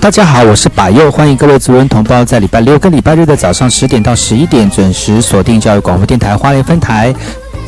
[0.00, 7.12] 大家好，我是百佑，欢迎各位族人同胞在礼拜六跟礼拜日的早上十点到十一点准时锁定教育广播电台花莲分台。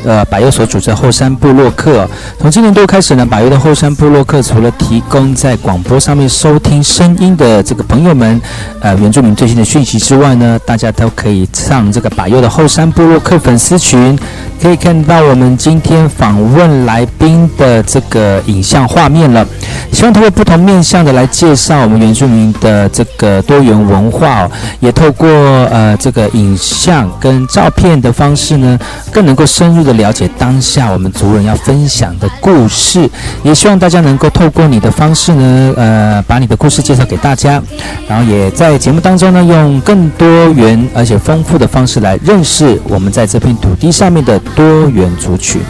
[0.05, 2.08] 呃，百优所主持后山部落客，
[2.41, 8.41] 从今年度开始呢，百优的后山部落客除了提供在广播上面收听声音的这个朋友们，
[8.80, 14.18] 呃，原住民最新的讯息之外呢，大家都可以上这个百优的后山部落客粉丝群，
[14.61, 19.46] 可以看到我们今天访问来宾的这个影像画面了。
[19.92, 28.77] 希望通过不同面向的来介绍我们原住民的这个多元文化，也透过呃这个影像跟照片的方式呢，
[29.12, 29.92] 更能够深入的。
[29.95, 33.08] 了解当下我们族人要分享的故事，
[33.42, 37.63] 也希望大家能够透过你的方式呢，呃，把你的故事介绍给大家，
[38.08, 45.61] 然后也在节目当中呢，用更多元而且丰富的方式来认识我们在这片土地上面的多元族群。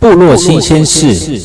[0.00, 1.40] 部落新鲜事。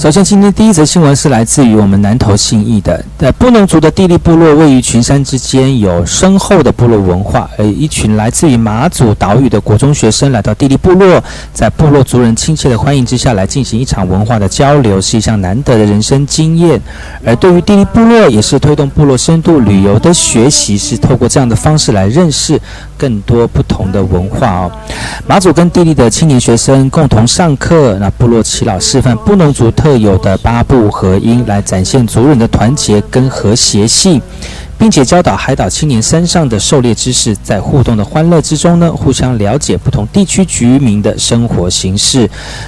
[0.00, 3.04] 首先，今天第一则新闻是来自于我们南投信义的。
[3.18, 7.50] 在布农族的地利部落位于群山之间，有深厚的部落文化。
[7.58, 11.22] 而一群来自于马祖岛屿的国中学生来到地利部落，
[11.52, 16.80] 在部落族人亲切的欢迎之下来进行一场文化的交流，是一项难得的人生经验。
[17.22, 22.58] 而对于地利部落，也是推动部落深度旅游的学习，是透过这样的方式来认识
[22.96, 24.72] 更多不同的文化哦。
[25.26, 29.89] 马祖跟地利的青年学生共同上课，那部落耆老示范布农族特。
[29.90, 34.22] 特有的八部合音来展现族人的团结跟和谐性。
[34.78, 42.26] 并且教导海岛青年山上的狩猎知识，在互动的欢乐之中呢，互相了解不同地区居民的生活形式。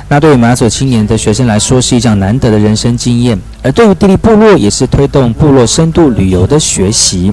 [0.08, 7.32] 那对于马祖青年的学生来说，是一项难得的人生经验；而对于地利部落，也是推动部落深度旅游的学习。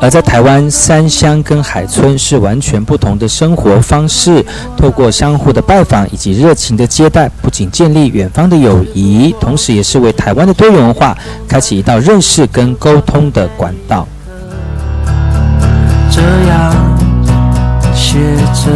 [0.00, 4.42] 而在台湾，山乡跟海村是完全不同的生活方式。
[4.76, 11.14] 透过相互的拜访以及热情的接待，不仅建立远方的友谊，同时也是为台湾的多元文化
[11.46, 14.08] 开启一道认识跟沟通的管道。
[16.10, 16.74] 这样
[17.94, 18.18] 写
[18.54, 18.70] 着，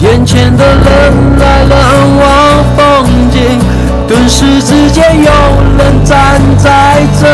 [0.00, 1.70] 眼前的人来人
[2.18, 2.31] 往，
[4.12, 5.32] 顿时之间有
[5.78, 7.26] 人站在这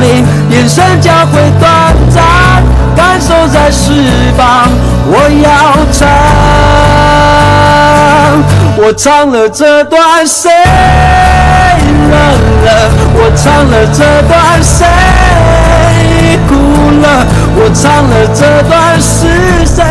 [0.00, 2.24] 里，眼神交汇短暂，
[2.96, 3.92] 感受在释
[4.36, 4.68] 放。
[5.06, 6.08] 我要唱，
[8.76, 10.50] 我唱了这段谁
[12.10, 12.18] 冷
[12.64, 12.90] 了？
[13.14, 14.84] 我唱了这段谁？
[16.48, 16.52] 哭
[17.00, 17.24] 了，
[17.54, 19.84] 我唱了这段是谁。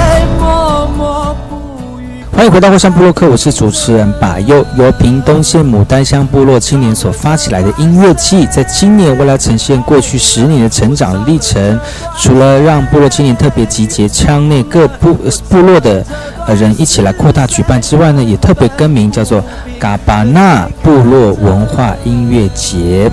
[2.35, 11.79] 欢迎回到火山部落克，我是主持人把佑，由屏东县牡丹乡部落青年所发起来的音乐季，在今年为了呈现过去十年的成长历程，
[12.17, 15.13] 除了让部落青年特别集结腔内各部
[15.47, 16.03] 部落的
[16.47, 19.41] 呃人一起来扩大举办之外呢，也特别更名叫做
[19.79, 23.09] 嘎巴纳部落文化音乐节。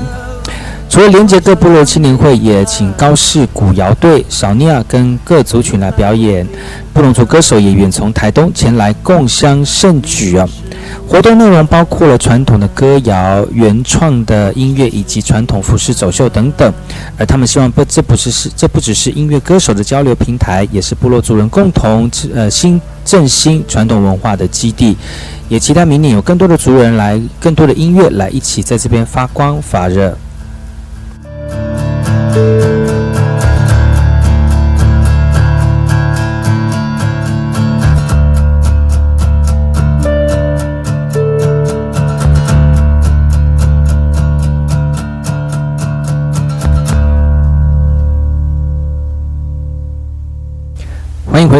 [0.90, 6.44] 除了连接各部落青年会，也请高氏古谣队、小尼亚跟各族群来表演。
[6.92, 10.44] 布隆族歌手也远从台东前来共襄盛举啊！
[11.06, 16.74] 活动内容包括了传统的歌谣、原创的音乐以及传统服饰走秀等等。
[17.16, 24.96] 而他们希望不，这不是是这不只是音乐歌手的交流平台，也是部落族人共同呃新振兴传统文化的基地。
[25.48, 30.18] 也期待明年有更多的族人来，更多的音乐来一起在这边发光发热。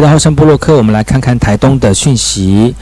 [0.01, 2.73] 回到后山部落克，我们来看看台东的讯息。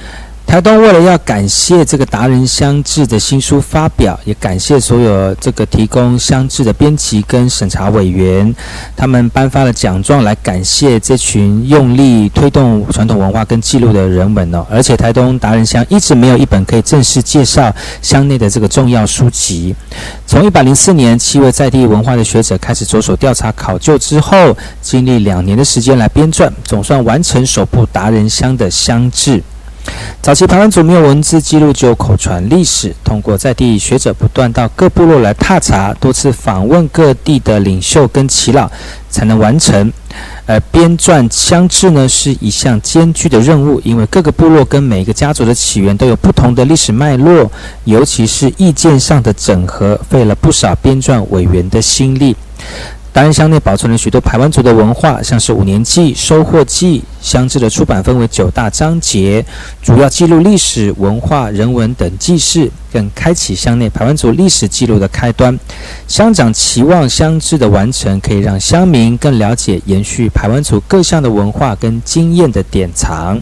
[0.50, 8.56] 台东为了要感谢这个达人乡志的新书发表，也感谢所有这个提供乡志的编辑跟审查委员，
[8.96, 14.66] 他们颁发了奖状来感谢这群用力推动传统文化跟记录的人们哦。
[14.72, 17.72] 而且台东达人乡一直没有一本可以正式介绍
[18.02, 19.76] 乡内的这个重要书籍。
[20.26, 29.44] 从一百零四年七位在地文化的学者开始着手调查考究之后，经历两年的时间来编撰，总算完成首部达人乡的乡志。
[30.22, 32.94] 早期台湾族没有文字记录，只有口传历史。
[33.04, 38.70] 通过在地学者不断到各部落来踏查，多次访问各地的领袖跟耆老，
[39.10, 39.92] 才能完成。
[40.46, 47.50] 而编撰乡志呢，是一项艰巨的任务，因为各个部落跟每个家族的起源都有不同的历史脉络，
[47.86, 52.36] 尤其是意见上的整合，费了不少编撰委员的心力。
[53.12, 57.04] 达人乡内保存了许多排湾族的文化，像是五年祭、收获祭。
[57.22, 59.44] 乡志的出版分为九大章节，
[59.82, 65.60] 主要记录历史文化、人文等记事，更开启乡内排湾族历史记录的开端。
[66.08, 73.42] 乡长期望乡志的完成，可以让乡民更了解延续排湾族各项的文化跟经验的典藏。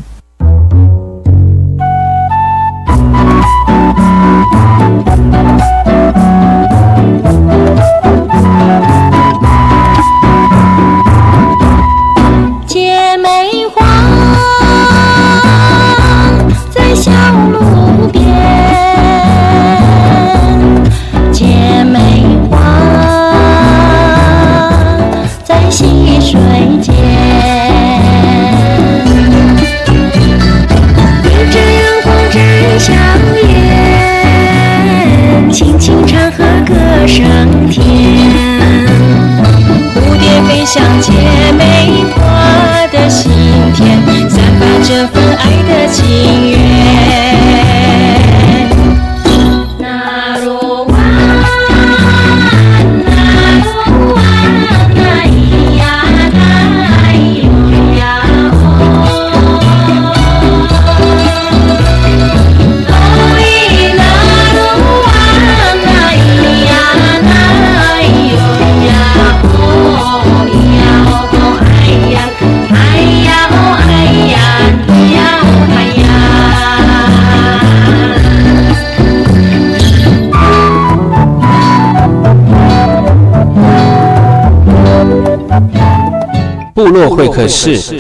[87.38, 87.96] 可是。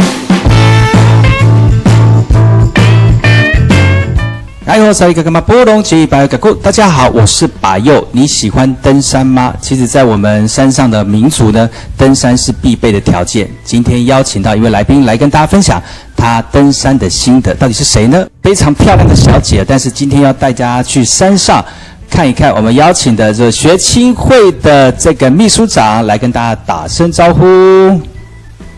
[4.66, 8.06] 哎呦，萨利格格玛波隆吉巴尤格古，大家好，我是把佑。
[8.12, 9.54] 你喜欢登山吗？
[9.62, 13.48] 其实，在我们山上的民族呢，登山是必备的条件。
[13.64, 15.80] 今天邀请到一位来宾来跟大家分享
[16.16, 18.26] 他登山的心得，到底是谁呢？
[18.42, 21.64] 非常漂亮的小姐，但是今天要带大家去山上
[22.10, 22.52] 看一看。
[22.56, 28.02] 我们邀请的这学青会的这个秘书长来跟大家打声招呼。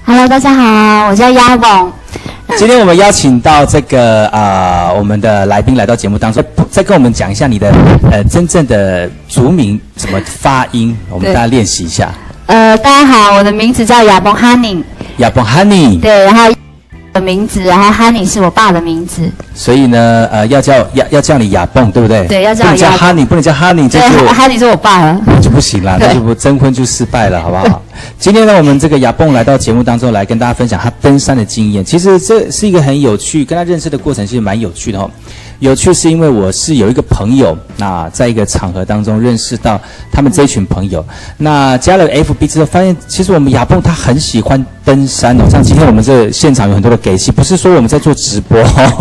[0.10, 1.94] Hello，大家好，我叫鸭翁。
[2.58, 7.72] 今天我们邀请到这个啊，我们的来宾来到节目当中，再跟我们讲一下你的
[8.12, 12.12] 呃真正的族名怎么发音，我们大家练习一下。
[12.48, 14.82] 呃，大家好，我的名字叫亚蹦 Honey。
[15.18, 16.02] 亚蹦 Honey。
[16.02, 16.52] 对，然后。
[17.20, 19.22] 的名字，然后 Honey 是我爸的名字，
[19.54, 22.26] 所以呢，呃，要叫要要叫你亚蹦，对不对？
[22.28, 27.82] 对，要叫不能叫 Honey，不能叫 Honey，这就 Honey 是我爸了，就不行了，那就不征婚就失败了，好不好？
[28.18, 35.10] 今天呢，我们这个亚蹦来到节目当中来跟大家分享他登山的经验，其实这是一个很有趣，跟他认识的过程其实蛮有趣的哦。
[35.60, 41.06] 有趣是因为我是有一个朋友，那在一个场合当中认识到他们这群朋友，
[41.38, 45.44] 那加了 FB 之后，发现其实我们亚蹦他很喜欢登山哦。
[45.50, 48.58] 像今天我们这现场有很多的给戏，不是说我们在做直播，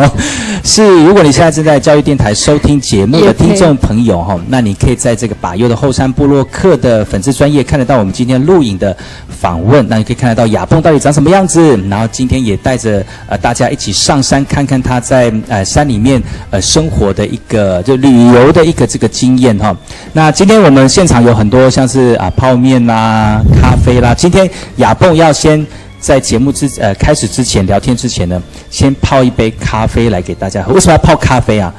[0.64, 8.96] 是如果你现在正在教育电台收听节目的听众朋友哈，那你可以在这个把右的后山部落客的粉丝专业看得到我们今天录影的
[9.28, 16.20] 访问，那你可以看得到亚蹦到底长什么样子，然后今天也带着呃大家一起上山看看他在呃山里面。
[16.50, 19.76] 呃生活的一个就旅游的一个这个经验哈。
[20.12, 24.14] 那今天我们现场有很多像是啊泡面啦、咖啡啦。
[24.14, 25.66] 今天亚蹦要先
[26.00, 30.72] 在节目之呃开始之前聊天之前呢，先泡一杯咖啡来给大家喝。
[30.72, 31.72] 为什么要泡咖啡啊？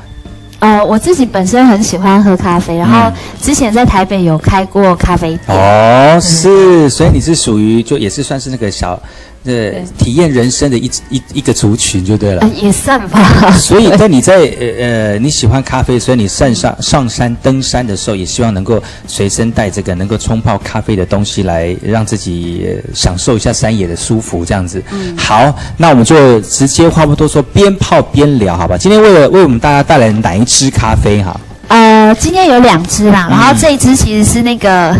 [0.59, 3.09] 呃，我自己本身很喜欢喝咖啡，然后
[3.41, 5.57] 之前在台北有开过咖啡店。
[5.57, 9.01] 哦，是，所以你是属于就也是算是那个小。
[9.45, 13.51] 呃，体验人生的一一一个族群就对了，也算吧。
[13.57, 24.83] 所以在你在呃呃你喜欢咖啡，所以你上上上山登山的时候，也希望能够随身带这个能够冲泡咖啡的东西，来让自己享受一下山野的舒服，这样子。
[24.91, 28.77] 嗯，好，那我们就直接话不多说，边泡边聊，好吧？
[28.77, 31.39] 今天为了为我们大家带来哪一支咖啡哈？
[31.69, 34.93] 呃，今天有两支啦，然后这一支其实是那个。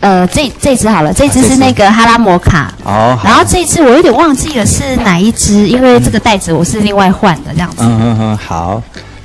[0.00, 2.72] 呃，这这只好了，这只是那个哈拉摩卡。
[2.84, 3.18] 哦。
[3.22, 7.76] 然后这只我有点忘记了是哪一只，因为这个袋子我是另外换的这样子。
[7.80, 8.82] 嗯嗯嗯，好，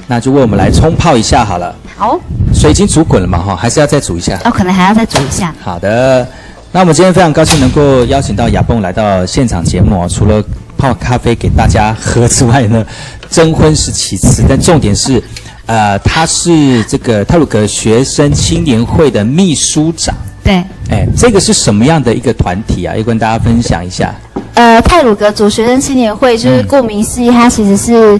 [0.07, 1.73] 那就为我们来冲泡一下好了。
[1.95, 2.19] 好。
[2.53, 4.39] 水已经煮滚了嘛哈，还是要再煮一下？
[4.43, 5.53] 哦，可能还要再煮一下。
[5.61, 6.27] 好的，
[6.71, 10.09] 那我们今天非常高兴能够邀请到亚蹦来到现场节目哦。
[10.09, 10.43] 除了
[10.77, 12.85] 泡咖啡给大家喝之外呢，
[13.31, 15.23] 征婚是其次，但重点是，
[15.67, 20.13] 呃，他是这个泰鲁格学生青年会的秘书长。
[20.45, 22.95] 对，哎，这个是什么样的一个团体啊？
[22.95, 24.13] 要跟大家分享一下。
[24.53, 28.19] 呃，泰鲁格族学生青年会就是顾名思义，它其实是，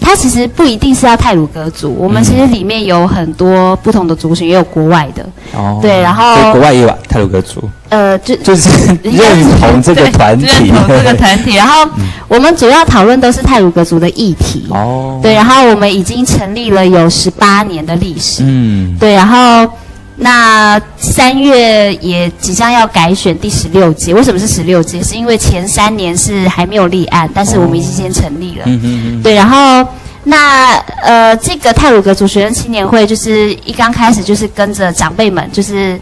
[0.00, 5.24] 它其实不一定是要泰鲁格族，我们其实里面有很多不同的族群，也有国外的。
[5.54, 5.78] 哦。
[5.80, 6.50] 对，然后。
[6.50, 7.62] 国外也有泰鲁格族。
[7.90, 8.68] 呃，就就是
[9.04, 11.54] 认同这个团体， 认同这个团体。
[11.54, 11.88] 然后
[12.26, 14.66] 我们主要讨论都是泰鲁格族的议题。
[14.70, 15.20] 哦。
[15.22, 18.42] 对，然后我们已经成立了有十八年的历史。
[18.44, 18.96] 嗯。
[18.98, 19.70] 对，然后。
[20.18, 25.02] 那三月也即将要改选第十六届，为什么是十六届？
[25.02, 28.62] 是因为前三年是还没有立案，但是我们已经先成立了。
[28.64, 29.86] 嗯嗯对，然后
[30.24, 36.00] 那呃，这个泰鲁格族学生青年会就是一刚开始就是跟着长辈们就是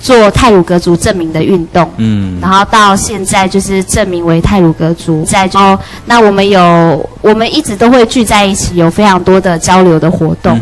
[0.00, 1.86] 做泰鲁格族证明的运动。
[1.98, 2.38] 嗯。
[2.40, 10.58] 然后到现在就是证明为泰鲁格族，在后那我们有我们一直都会聚在一起，有非常多的交流的活动，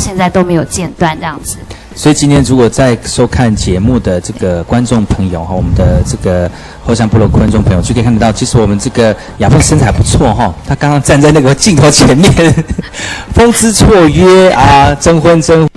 [0.00, 1.56] 现在都没有间断这样子。
[1.94, 6.50] 所以今天如果在收看节目的这个观众朋友哈，我们的这个
[6.82, 10.54] 后山部落观众朋友就可以看得到，其实我们这个亚凤身材不错哈。
[10.66, 12.64] 他刚刚站在那个镜头前面，
[13.34, 15.68] 风姿绰约啊，征婚征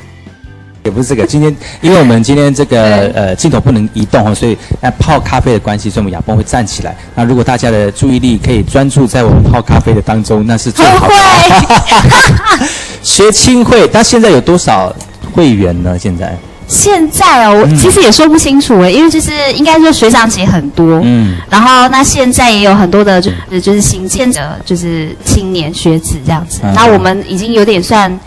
[0.84, 1.26] 也不是这个。
[1.26, 6.96] 今天因为我们今天这个呃镜头不能移动哈，所以那泡咖啡的关系，所以我们亚峰会站起来。
[7.16, 11.16] 那如果大家的注意力可以专注在我们泡咖啡的当中，那是最好的。
[13.02, 14.96] 学青会， 他现在有多少？
[15.34, 15.98] 会员呢？
[16.00, 26.62] 现在现在哦，我其实也说不清楚诶，因为就是应该说学长姐很多，嗯，然后那现在也有很多的，就是就是新进的，就是青年学子这样子。
[26.74, 28.18] 那我们已经有点算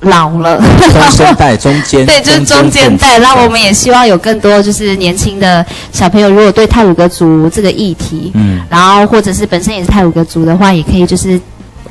[0.00, 0.60] 老了，
[0.92, 3.18] 中生代中间， 对，就是中间代。
[3.18, 11.40] 那我们也希望有更多就是年轻的小朋友，如果对泰鲁格族这个议题，嗯，然后或者是本身也是泰鲁格族的话，也可以就是。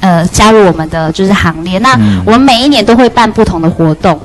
[0.02, 1.80] 呃，加入我们的就是行列。
[1.80, 1.94] 那
[2.26, 4.20] 我们每一年都会办不同的活动，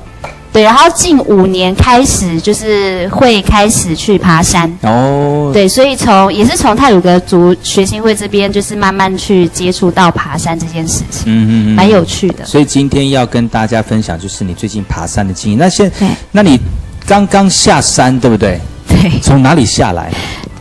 [0.52, 0.62] 对。
[0.62, 5.68] 然后近五年开始就是会开始去爬山哦，对。
[5.68, 12.44] 所以从也是从泰鲁格族学习会这边，就是慢慢去接触到爬山这件事情，嗯嗯，蛮有趣的。
[12.44, 15.58] 所以今天要跟大家分享，就是你最近爬山的经验。
[15.58, 15.92] 那现，
[16.32, 16.58] 那你
[17.06, 18.58] 刚刚下山对不对？
[18.88, 19.20] 对。
[19.20, 20.10] 从哪里下来？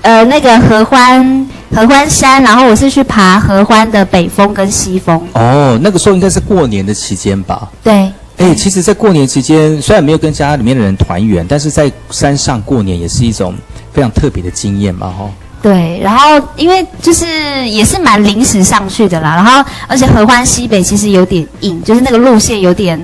[0.01, 5.22] 呃，那个合欢合欢山，然后我是去爬合欢的北峰跟西峰。
[5.34, 7.69] 哦，那个时候应该是过年的期间吧？
[7.84, 8.12] 对。
[8.38, 13.55] 哎，其实，在过年期间，虽然没有跟家里面的人团圆，但是在山上过年也是一种
[13.93, 15.29] 非常特别的经验嘛，哈。
[15.62, 17.25] 对，然后因为就是
[17.69, 23.03] 也是蛮临时上去的啦，然后而且合欢西北其实有点硬，就是那个路线有点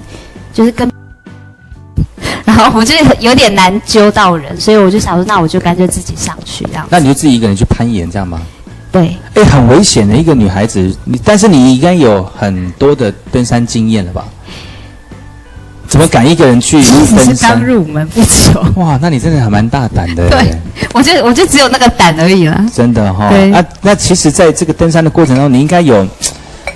[0.53, 0.91] 就是跟。
[2.75, 6.85] 我就有点难揪到人，所以我就想说，那我就干脆自己上去这样。
[6.89, 8.41] 那你就自己一个人去攀岩这样吗？
[8.91, 9.15] 对。
[9.35, 14.25] 哎，很危险的一个女孩子，你但是你应该有很多的登山经验了吧？
[15.87, 17.55] 怎么敢一个人去登山？
[17.55, 18.63] 刚入门不 久。
[18.75, 20.29] 哇，那你真的还蛮大胆的。
[20.29, 20.55] 对，
[20.93, 22.65] 我就我就只有那个胆而已了。
[22.73, 23.29] 真的哈。
[23.29, 23.51] 对。
[23.53, 26.07] 啊，那其实，在这个登山的过程中，你应该有，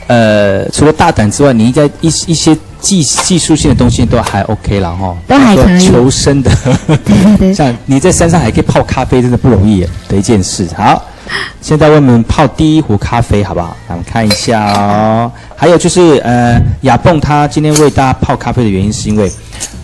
[0.07, 2.57] 呃，除了大胆之外，你应该一一些。
[2.85, 5.79] 技技术性的东西都还 OK 了哈，都还可以。
[5.79, 6.51] 求生的，
[7.55, 10.67] 像你在山上还可以泡咖啡，真的不容易的一件事。
[10.77, 11.03] 好，
[11.61, 13.75] 现在为我们泡第一壶咖啡，好不好？
[13.89, 15.31] 咱们看一下哦。
[15.55, 19.31] 还有就是，呃，亚蹦他今天为大家泡咖啡的原因，是因为，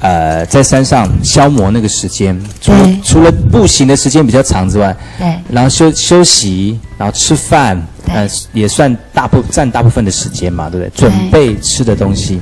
[0.01, 2.71] 呃，在山上消磨那个时间，除
[3.03, 10.91] 除了步行的时间比较长之外，对，然后休休息，然后吃饭，呃，也算大部占大部分的时间嘛，对不对？
[10.95, 12.39] 准备吃的东西。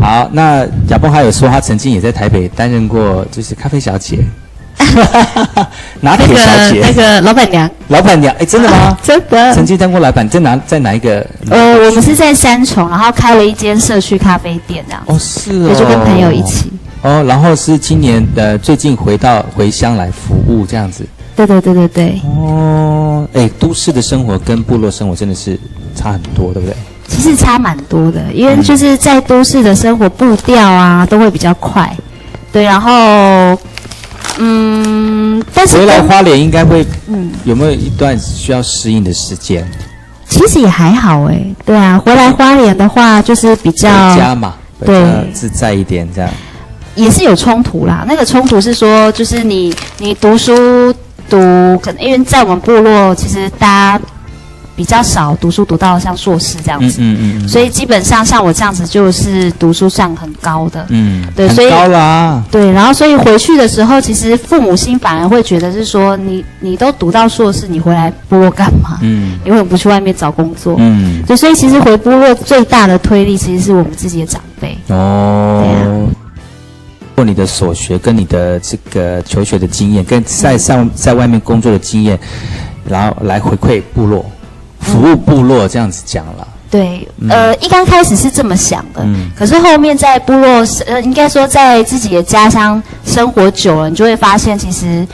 [0.00, 4.18] 好，那亚鹏还有说，他曾经也在台北担任过，就是咖啡小姐。
[6.00, 8.96] 拿铁小姐，那个老板娘，老板娘，哎，真的吗？
[9.02, 11.26] 真的，曾经当过老板，在哪，在哪一个？
[11.50, 15.02] 呃，我们是在三重，然后开了一间社区咖啡店，这样。
[15.06, 16.72] 哦，是哦，也就跟朋友一起。
[17.02, 21.04] 哦，然后是今年呃最近回到回乡来服务这样子。
[21.36, 22.20] 对对对对对。
[22.24, 25.58] 哦，哎，都市的生活跟部落生活真的是
[25.94, 26.74] 差很多，对不对？
[27.08, 31.92] 其实差蛮多的，因为就是在都市的生活步调啊都会比较快，
[32.52, 33.58] 对，然后。
[34.40, 39.66] 嗯，但是回来花莲应该会，嗯，有没有一段需要适应的时间？
[40.28, 46.30] 其实也还好哎，对啊，回来花莲的话就是比较家嘛，对，自在一点这样。
[46.94, 50.94] 也是有冲突啦，那个冲突是说，就是你你读书
[51.28, 51.36] 读，
[51.82, 54.00] 可能因为在我们部落，其实大家。
[54.78, 69.00] 比较少读书读到像硕士这样子，嗯嗯嗯，所以基本上像我这样子就是读书上很高的，嗯，对，所以高啦，对，然后所以回去的时候，其实父母心反而会觉得是说你你都读到硕士，你回来部落干嘛？
[69.02, 70.76] 嗯，你为什么不去外面找工作？
[70.78, 74.78] 嗯，对，所以其实回部落最大的推力其实是我们自己的长辈。
[74.86, 75.90] 哦，对啊，
[77.16, 82.16] 过你的所学跟你的这个求学的经验，跟在上在外面工作的经验，
[82.88, 84.24] 然后来回馈部落。
[84.80, 89.06] 服务部落这样子讲了，对，呃，一刚开始是这么想的，
[89.36, 95.06] 可是后面在部落，呃，应该说在自己的家乡生活久了，你就会发现，其实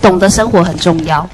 [0.00, 1.28] 懂得生活很重要。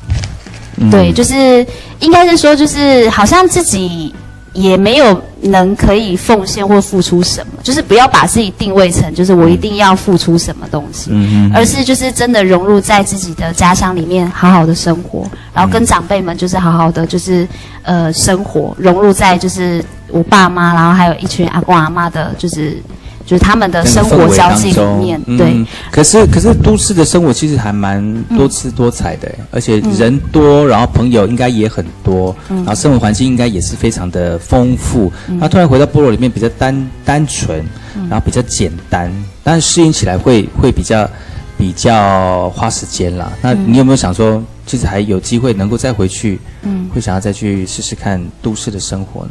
[0.91, 1.67] 对，就是
[2.01, 4.15] 应该是说，就是好像自己。
[4.57, 11.11] 也没有能可以奉献或付出什么，就是不要把自己定位成就是我一定要付出什么东西，
[11.55, 17.47] 而是就是真的融入在自己的家乡里面，好好的生活，然后跟长辈们就是好好的就是
[17.83, 22.83] 呃生活，融入在就是我爸妈，然后还有一群阿公阿妈的，就是。
[23.27, 25.67] 就是他们的生活交际里面，对。
[25.91, 28.01] 可是，可是都市的生活其实还蛮
[28.37, 35.13] 多姿多彩的，而且人多，然后朋友应该也很多，然后生活环境应该也是非常的丰富。
[35.27, 37.65] 那突然回到部落里面，比较单单纯，
[38.09, 39.13] 然后比较简单，
[39.43, 41.11] 但是适应起来会会比较
[41.59, 43.33] 比较花时间啦。
[43.43, 46.39] 那你有没有想说，其实还有机会能够再回去？
[46.63, 49.31] 嗯，会想要再去试试看都市的生活呢？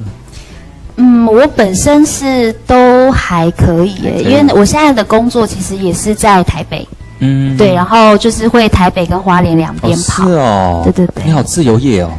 [0.97, 6.88] 嗯，我本身是都还可以耶，因为我现在的工作其实也是在台北，
[7.19, 12.12] 嗯，对，然后就是会台北跟花莲两边跑，是哦，对对对，你好自由业哦，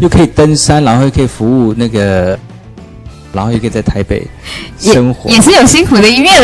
[0.00, 2.38] 又可以登山，然后又可以服务那个，
[3.32, 4.26] 然后又可以在台北
[4.78, 6.34] 生活，也是有辛苦的一面。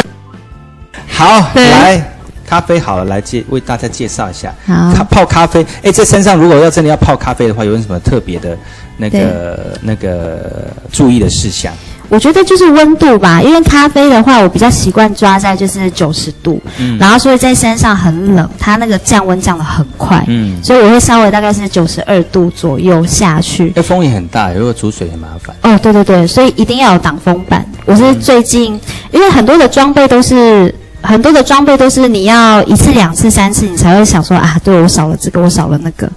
[1.08, 2.10] 好，来。
[2.46, 4.54] 咖啡好了，来介为大家介绍一下。
[4.66, 5.64] 好，泡咖啡。
[5.82, 8.56] 哎，在山上如果要真的要泡咖啡的话，有什么特别的
[8.96, 11.72] 那个那个注意的事项？
[12.10, 23.72] 我觉得就是温度吧，因为咖啡的话，我比较习惯抓在就是九十度，嗯，然后所以在山上很冷，它那个降温降的很快，嗯，所以我会稍微大概是九十二度左右下去。
[23.74, 25.56] 那风也很大，如果煮水很麻烦。
[25.62, 27.64] 哦，对对对，所以一定要有挡风板。
[27.86, 28.78] 我是最近，
[29.10, 30.74] 因为很多的装备都是。
[31.06, 36.10] 很多的装备都是你要一次、两次、三次，你才会想说啊，对我少了这个，我少了那个。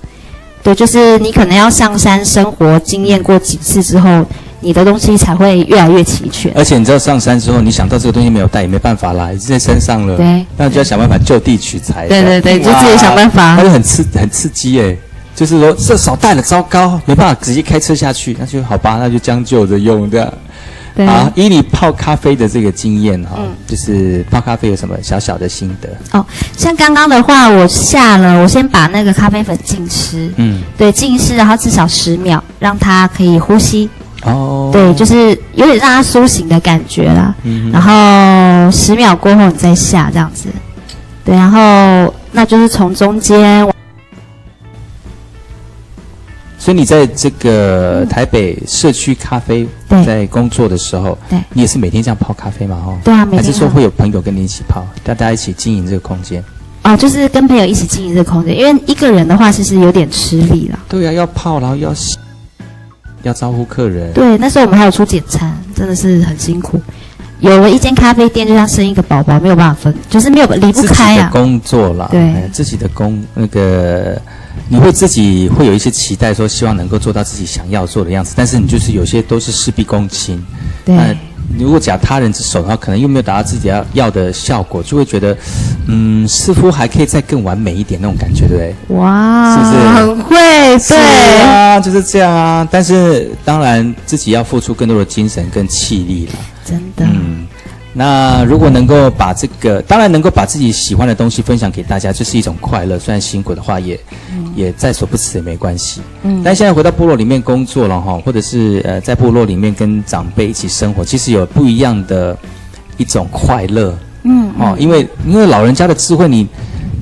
[0.67, 4.25] 对，就是你可能要上山生活经验过几次之后，
[4.59, 6.51] 你的东西才会越来越齐全。
[6.53, 10.17] 而且你知道上山之后，你想到这个东西没有带也没办法啦，已经在山上了。
[10.17, 12.05] 对，那就要想办法就地取材。
[12.09, 13.55] 对对对，就自己想办法。
[13.55, 14.93] 那就很刺很刺激哎，
[15.33, 20.33] 就是说这少带了，糟糕，没办法直接开车下去，那就好吧，那就将就着用这样。
[21.05, 25.89] 好，以你泡咖啡的这个经验哈，就是泡咖啡有什么小小的心得？
[26.17, 33.89] 哦，像刚刚的话，我下了，我先把那个咖啡粉浸湿，嗯，对，浸湿，然后至少十秒，让它可以呼吸。
[34.23, 37.35] 哦，对，就是有点让它苏醒的感觉啦。
[37.43, 40.49] 嗯，然后十秒过后你再下这样子，
[41.23, 43.67] 对，然后那就是从中间。
[46.67, 49.65] 所以你在这个台北社区咖啡
[50.05, 52.75] 在工作的时候，对，你也是每天这样泡咖啡嘛？
[52.85, 56.43] 哦，对啊，还是说会有朋友跟你一起泡，大家一起经营这个空间？
[56.83, 60.77] 哦，就是跟朋友一起经营这个空间，因为一个人的话其实有点吃力了。
[60.89, 62.17] 对啊，要泡，然后要洗，
[63.23, 64.11] 要招呼客人。
[64.11, 66.81] 对，那时候我们还有出简餐，真的是很辛苦。
[67.39, 71.29] 有了一间咖啡店，就像生一个宝宝，没有办法分，就是没有离不开啊。
[71.31, 74.21] 工作了，对，自己的工那个。
[74.69, 80.43] 你会自己会有一些期待，说希望能够做到自己想要做的样子，但是你就是有些都是事必躬亲。
[80.85, 80.95] 对。
[81.57, 85.35] 如果假他人之手的话，可能又没有达到自己要要的效果，就会觉得，
[85.87, 88.97] 嗯，似乎还可以再更完美一点那种感觉，对不对？
[88.97, 90.35] 哇，是不是很会？
[90.89, 92.67] 对啊，就是这样啊。
[92.69, 96.33] 但是当然自己要付出更多的精神跟气力了。
[96.65, 97.05] 真的。
[97.05, 97.47] 嗯。
[97.99, 102.99] 那如果能够把这个，当然能够把自己喜欢的东西分享给大家，这是一种快乐。
[102.99, 103.99] 虽然辛苦的话，也
[104.55, 105.99] 也在所不辞，也没关系。
[106.21, 106.43] 嗯。
[106.43, 112.37] 但现在回到部落里面工作了哈，或者是呃在部落里面跟长辈一起生活，其实有不一样的
[112.97, 113.97] 一种快乐。
[114.21, 114.51] 嗯。
[114.59, 116.47] 哦，因为因为老人家的智慧，你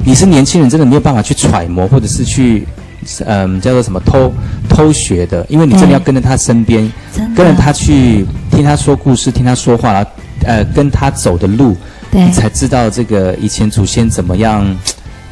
[0.05, 2.65] 你是年轻人，真的没有办法去揣摩，或者是去
[3.25, 4.31] 嗯叫做什么偷
[4.69, 6.89] 偷学的，因为你真的要跟着他身边，
[7.35, 10.09] 跟着他去听他说故事，听他说话后
[10.45, 11.75] 呃，跟他走的路，
[12.11, 14.65] 对，才知道这个以前祖先怎么样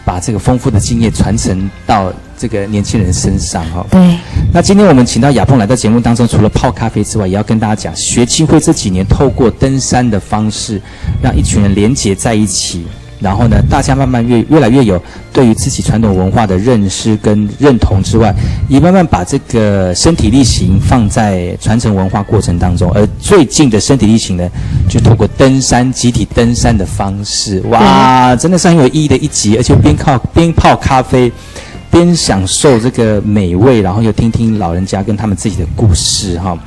[0.04, 3.86] 把这个丰富的经验传承到这个年轻人身上哈。
[3.90, 4.18] 对。
[4.54, 10.82] 那今天我们请到亚鹏来到节目当中，除了泡咖啡之外，也要跟大家讲，学青会这几年透过登山的方式，
[11.22, 12.86] 让一群人连结在一起。
[13.24, 18.36] 然后呢，大家慢慢越越来越有对于自己传统文化的认识跟认同之外，
[18.68, 22.92] 也慢慢把这个身体力行放在传承文化过程当中。
[22.92, 24.48] 而最近的身体力行呢，
[24.90, 29.56] 就透过登山集体登山的方式，哇，真的是很有意义的一集。
[29.56, 31.32] 而且边靠边泡咖啡，
[31.90, 36.58] 边享受这个美味，然后又听听老人家跟他们自己的故事哈。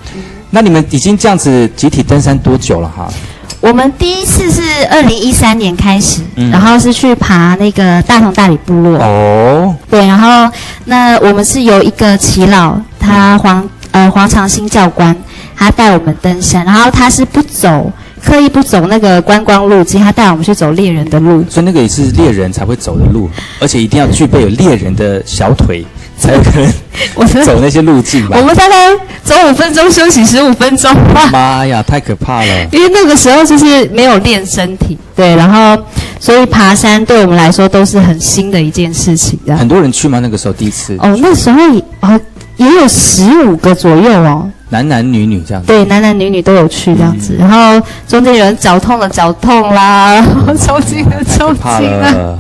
[0.51, 3.13] 那你们已经这样子集体登山多久了哈？
[3.61, 6.21] 我们第一次是二零一三年开始，
[6.53, 8.99] 然后是去爬那个大同大理部落。
[8.99, 10.49] 哦，对，然后
[10.85, 15.17] 那我们是由一个耆老，他黄呃黄长兴教官，
[15.57, 17.91] 他带我们登山，然后他是不走，
[18.23, 21.45] 刻意不走那个观光路径，他带我们去走猎人的路。
[21.49, 25.85] 所以那个也是猎人才会走的路，而且一定要具备有猎人的小腿。
[26.19, 26.73] 才有可能
[27.15, 28.37] 我走那些路径吧。
[28.39, 28.75] 我们大概
[29.23, 31.29] 走五分钟，休息十五分钟吧。
[31.31, 32.67] 妈呀，太可怕了！
[32.73, 35.83] 因为那个时候就是没有练身体，对，然后
[36.19, 39.39] 所以爬山对我们来说都是很新的一件事情。
[39.57, 40.19] 很多人去吗？
[40.21, 40.97] 那个时候第一次？
[41.01, 41.61] 哦，那时候
[42.01, 42.21] 哦
[42.57, 45.67] 也有十五个左右哦，男男女女这样子。
[45.67, 50.25] 对，男男女女都有去这样子，然后中间有人脚痛了，脚痛啦，
[50.59, 52.39] 抽筋了，抽筋了。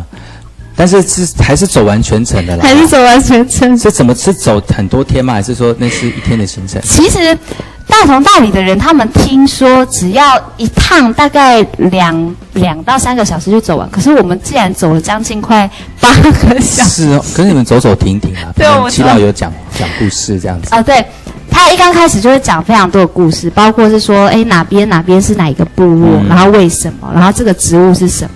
[0.76, 3.76] 但是是还是走完全程的啦，还是走完全程？
[3.78, 5.32] 是怎么是走很多天吗？
[5.32, 6.80] 还是说那是一天的行程？
[6.82, 7.34] 其实
[7.86, 13.88] 大同大理的人，他们听说只要一趟大概两两到三个小时就走完。
[13.90, 17.06] 可是我们竟然走了将近快八个小时。
[17.06, 18.52] 是哦，可是你们走走停停啊。
[18.54, 20.74] 对，我知道有讲讲故事这样子。
[20.74, 21.02] 啊，对，
[21.50, 28.30] 他一刚开始就会讲非常多的故事，包括是说，哎，哪边哪边是哪一个部落，然后为什么，然后这个植物是什么。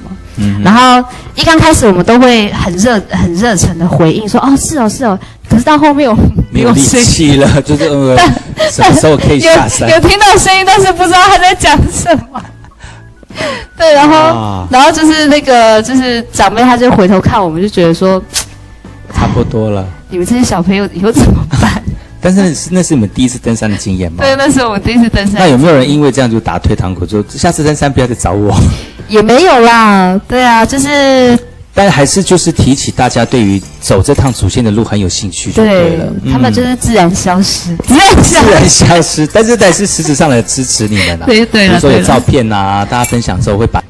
[0.64, 1.02] 然后
[1.34, 6.16] 一刚开始我们都会很热很热诚的回应说哦是哦是哦，可是到后面我
[6.50, 7.84] 没有力气了， 就 是
[8.70, 9.88] 什么时候可以下山？
[9.90, 12.42] 有听到声音，但是不知道他在讲什么。
[13.76, 18.22] 对，然后然后就是那个就是长辈，他就回头看我们，就觉得说
[19.14, 19.86] 差不多了。
[20.08, 21.82] 你们这些小朋友以后怎么办？
[22.20, 24.18] 但是那是你们第一次登山的经验吗？
[24.20, 25.36] 对，那是我们第一次登山。
[25.36, 28.54] 那有没有人因为这样就打退堂鼓，说下次登山不要再找我？
[29.10, 31.38] 也没有啦，对啊，就是，
[31.74, 36.06] 但还是就是提起大家对于走这趟祖先的路很有兴趣就对了。
[36.32, 37.76] 他们就是自然消失，
[38.22, 41.24] 自然消失，但是但是实质上来支持你们啊。
[41.28, 43.82] 对对比如说有照片啊，大家分享之后会把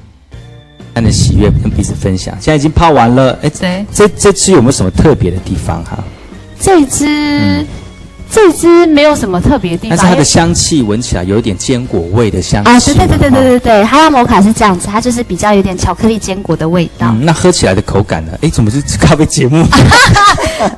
[0.94, 2.34] 看的喜悦跟彼此分享。
[2.40, 6.02] 现在已经泡完了，哎，这这支有没有什么特别的地方哈？
[6.58, 7.64] 这支。
[8.32, 12.70] 这支没有什么特别的地方，但是它的香气闻起来有一点坚果味的香气。
[12.70, 17.08] 啊，对对对对对对对，哈拉摩卡是这样子，它就是比较有点巧克力坚果的味道。
[17.10, 18.32] 嗯，那喝起来的口感呢？
[18.42, 19.64] 哎，怎么是咖啡节目？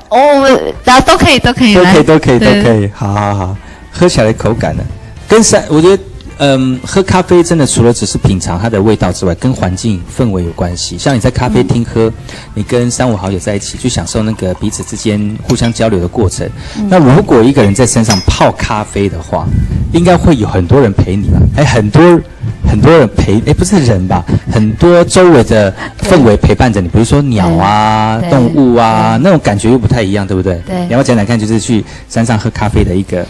[0.08, 2.90] 哦，然后都可以，都可以，都可以，都可以，都可以。
[2.94, 3.56] 好好好，
[3.90, 4.82] 喝起来的口感呢？
[5.28, 6.02] 跟三，我觉得。
[6.44, 10.98] 嗯，喝咖啡真的除了只是品尝它的味道之外，跟环境氛围有关系。
[10.98, 12.12] 像你在咖啡厅喝，
[12.52, 16.44] 你跟三五好友在一起，去享受那个彼此之间互相交流的过程。
[16.88, 19.46] 那如果一个人在山上泡咖啡的话，
[19.92, 21.38] 应该会有很多人陪你吧？
[21.58, 22.20] 哎，很多
[22.68, 24.24] 很多人陪，哎，不是人吧？
[24.50, 30.60] 很多周围的氛围陪伴着你，比如说鸟啊、动物啊，那种感觉又不太一样，对不对？
[30.66, 30.88] 对。
[30.88, 33.24] 然后讲讲看，就是去山上喝咖啡的一个。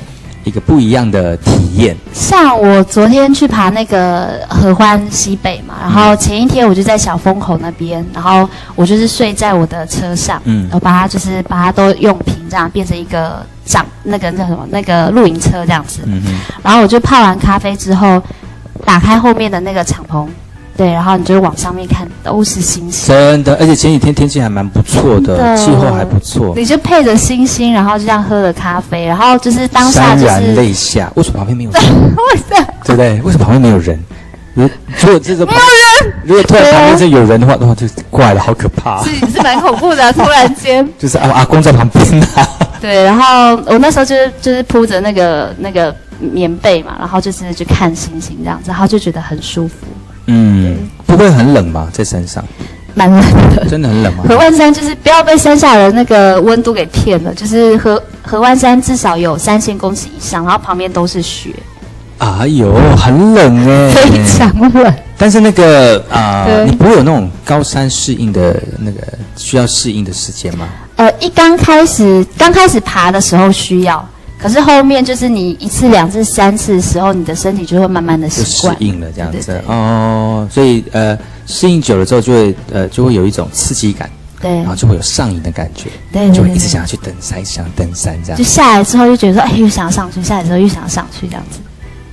[0.45, 1.97] 一个不一样的体验。
[2.13, 14.67] 像我昨天去爬那个合欢西北嘛，然后前一天我就在小风口那边，然后我就是睡在我的车上，嗯，我把它就是把它都用平这样变成一个帐，那个叫什么？
[14.71, 16.03] 那个露营车这样子。
[16.07, 16.23] 嗯
[16.63, 18.23] 然后我就泡完咖啡之后，
[18.85, 20.27] 打开后面的那个敞篷，
[20.77, 23.15] 对，然后你就往上面看，都是星星。
[23.15, 26.55] 真的，而且前几天天气还蛮不错的，气候还不错。
[26.57, 31.13] 你就配着星星，然后就这样喝了咖啡，然后就是当下就是潸然泪下。
[31.15, 31.83] 为什么旁边没有人？
[32.85, 33.21] 对不对？
[33.23, 33.99] 为什么旁边没有人？
[34.55, 34.69] 如
[35.01, 39.03] 如果这个没有人，如果突然旁边这有人的话，的话就怪了，好可怕。
[39.03, 40.87] 是是蛮恐怖的，突然间。
[40.99, 42.49] 就是阿阿公在旁边啊。
[42.81, 49.75] 对，然后我那时候就是就是铺着那个那个棉被嘛，然后就是去看星星这样子，然后就觉得很舒服。
[50.27, 51.89] 嗯，不会很冷吗？
[51.93, 52.45] 在山上？
[52.95, 53.21] 蛮冷
[53.57, 54.25] 的，真的很冷吗？
[54.29, 61.51] 合欢山就是不要被山下的那个温度给骗了，就是合合欢山至少有三千公尺以上，然后旁边都是雪。
[62.19, 64.95] 哎呦，很冷哎， 非常冷。
[65.17, 69.01] 但是那个啊，你不会有那种高山适应的那个
[69.37, 70.69] 需要适应的时间吗？
[70.97, 74.07] 呃，一刚开始刚开始爬的时候需要，
[74.43, 80.49] 可是后面就是你一次、两次、三次的时候，你的身体就会慢慢的习惯适应了这样子哦。
[80.51, 88.37] 所以呃，适应久了之后，就会呃就会有一种刺激感，对，然后就会有上瘾的感觉，对，就会一直想要去登山，一直想登山这样。
[88.37, 91.61] 就下来之后就觉得说，哎，又想要上去，下来之后又想要上去这样子。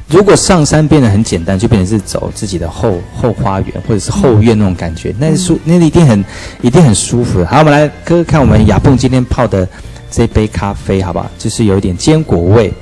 [0.07, 6.25] 如果上山变得很简单，就变成是走自己的后后花园或者是后院那种感觉，那舒那一定很
[6.61, 7.45] 一定很舒服。
[7.45, 9.67] 好，我们来哥哥看我们雅蹦今天泡的
[10.11, 11.29] 这杯咖啡，好不好？
[11.37, 12.73] 就是有一点坚果味，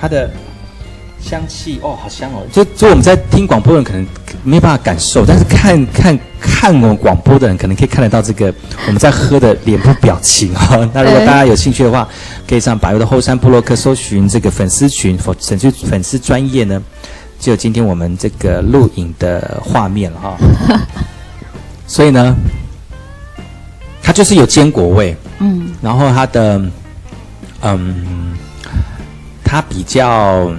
[0.00, 0.30] 它的。
[1.24, 2.42] 香气哦，好香哦！
[2.50, 4.04] 就就我们在听广播的人可能
[4.42, 8.52] 没办法感受，但是看 看看我们广播的人可能可以看得到这个
[8.88, 10.76] 我们在喝的脸部表情哈。
[10.92, 12.08] 那如果大家有兴趣的话，
[12.48, 16.82] 可以上百油的后山部落克搜寻这个粉丝群，粉粉丝粉丝专业呢，
[17.38, 20.36] 就有今天我们这个录影的画面了哈。
[21.86, 22.34] 所以呢，
[24.02, 26.62] 它就是有坚果味，嗯，然后它的
[27.62, 28.34] 嗯，
[29.44, 30.50] 它比较。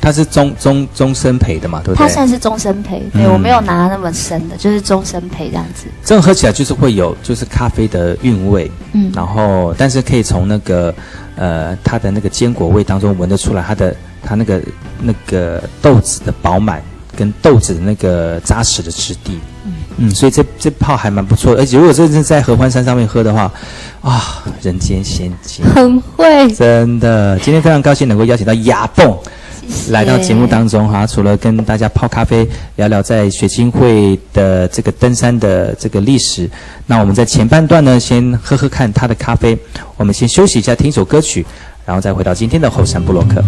[0.00, 2.06] 它是终终终身培的嘛，对不对？
[2.06, 5.86] 它算是终身培，对我没有拿那么深的，就是终身培这样子。
[6.04, 10.94] 这种喝起来就是会有就是咖啡的韵味，嗯，然后但是可以从那个
[11.34, 14.62] 呃它的那个坚果味当中闻得出来它的它那个
[15.00, 16.80] 那个豆子的饱满
[17.16, 23.52] 跟豆子的那个扎实的质地，嗯嗯，所以这这泡还蛮不错，而且如果这是在合欢山上面喝的话，
[24.00, 29.14] 啊，人间仙境，很会，真的，今天非常高兴能够邀请到雅蹦。
[29.90, 36.48] 来到节目当中哈，除了跟大家泡咖啡，聊聊在雪清会的这个登山的这个历史，
[36.86, 39.58] 那我们在前半段呢，先喝喝看他的咖啡。
[39.98, 41.44] 我们先休息一下，听一首歌曲，
[41.84, 43.44] 然后再回到今天的后山布洛克。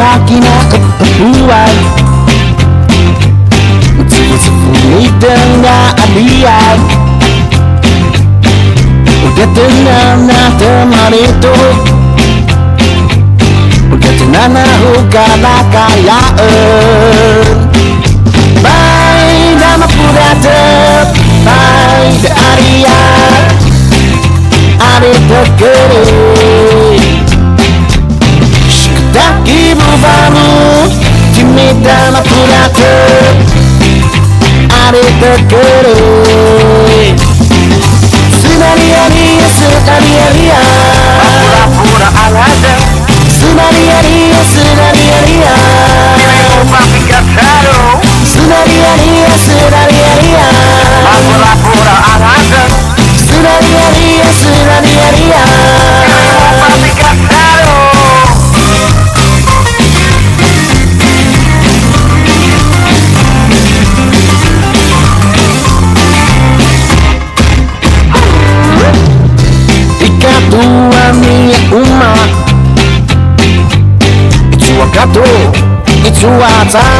[0.00, 1.74] Kaki na keperluan
[4.40, 6.78] Sefuni tengah adian
[9.20, 11.56] Udah tenang nah teman itu.
[13.92, 17.44] Udah tenang nah ukala kayaan
[18.64, 21.06] Baik nama pura tep
[21.44, 23.44] Baik arian
[24.80, 26.09] Ada terkering
[34.72, 36.09] I need the ghetto.
[76.72, 76.99] times I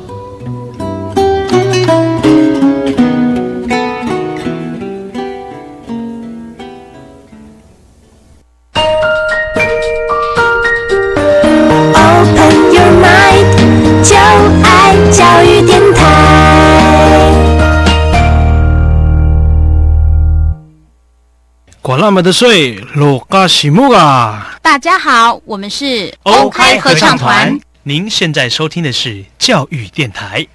[22.11, 24.57] 那么的水，罗嘎西木啊！
[24.61, 27.57] 大家好，我们是 OK 合唱团。
[27.83, 30.45] 您现在收听的是教育电台。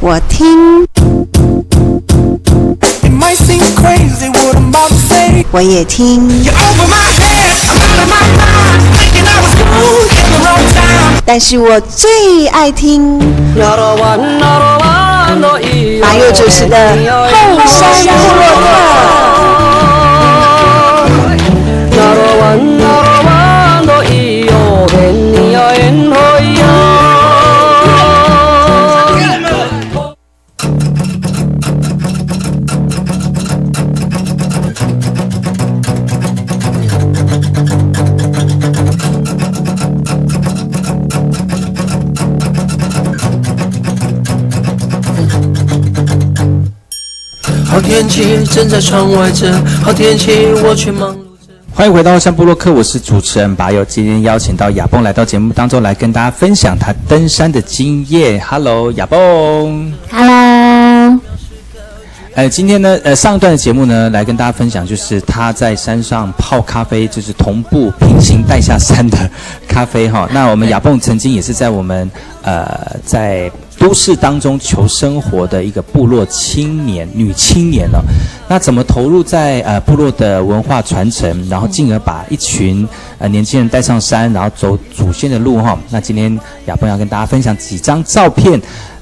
[0.00, 0.86] 我听，
[5.50, 6.30] 我也听，
[11.24, 13.18] 但是我最爱听。
[16.00, 19.27] 马佑主持的后山部落客。
[47.78, 49.52] 好天气正在窗外着，
[49.84, 51.16] 好天气我却忙。
[51.72, 53.84] 欢迎回到山布洛克，我是主持人巴友。
[53.84, 58.40] 今天邀请到亚蹦来到节目当中来跟大家分享他登山的经验。
[58.40, 59.92] Hello，亚蹦。
[60.10, 61.20] Hello。
[62.34, 69.30] 呃，今天呢，呃，上一段的节目呢，来跟大家分享就是他在山上泡咖啡，就是同步平行带下山的
[69.68, 70.28] 咖啡哈。
[70.32, 72.10] 那我们亚蹦曾经也是在我们
[72.42, 73.48] 呃在。
[73.78, 77.98] 都市当中求生活的一个部落青年女青年呢，
[78.48, 82.86] 那怎么投入在呃部落的文化传承，然后进而把一群
[83.18, 85.78] 呃年轻人带上山，然后走祖先的路哈？
[85.90, 88.60] 那今天亚鹏要跟大家分享几张照片。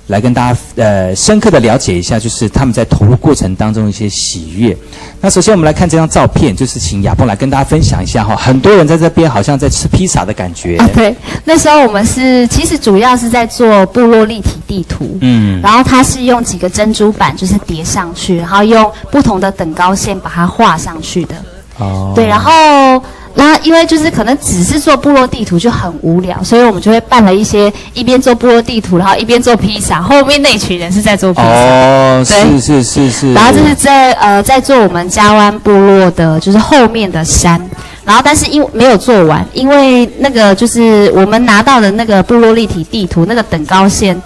[0.09, 4.77] 来跟大家呃深刻的了解一下，就是他们在投入过程当中一些喜悦。
[5.21, 8.37] 那首先我们来看这张照片，就是请亚鹏来跟大家分享一下哈。
[8.37, 10.77] 很多人在这边好像在吃披萨的感觉。
[10.77, 11.15] 啊，对，
[11.45, 21.35] 那时候我们是其实主要是在做部落立体地图，嗯，然后它是用几个珍珠板就是叠上去，然后用不同的等高线把它画上去的。
[21.79, 23.03] 哦，对，然后。
[23.39, 30.01] 那因为就是可能只是做部落地图就很无聊，所以我们就会办了一些一边做部落地图，然后一边做披萨。
[30.01, 31.47] 后面那群人是在做披萨。
[31.47, 33.35] 哦，是是是是。
[33.35, 37.61] 然后就是在呃在做我们加湾部落的，就是后面的山。
[38.07, 44.19] 然后但是因为没有做完，因为那个就是我们拿到的那个部落立体地图那个等高线，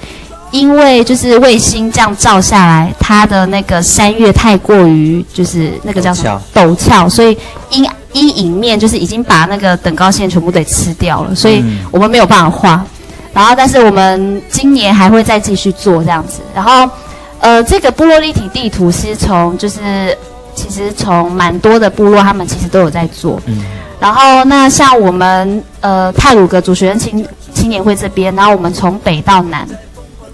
[0.53, 7.37] 因为就是卫星这样照下来，它的那个山岳太过于就是那个叫什么陡峭，所以
[7.71, 7.85] 因。
[8.13, 12.85] 阴影面就是已经把那个等高线全部给吃掉了，所以我们没有办法画。
[13.33, 16.41] 然后，但是我们今年还会再继续做这样子。
[16.53, 16.91] 然后，
[17.39, 20.17] 呃，这个部落立体地图是从就是
[20.53, 23.41] 其实从蛮多的部落，他们其实都有在做。
[23.47, 23.63] 嗯。
[24.01, 29.65] 然后，那像我们呃泰鲁格主学生青青年会这边，然后我们从北到南，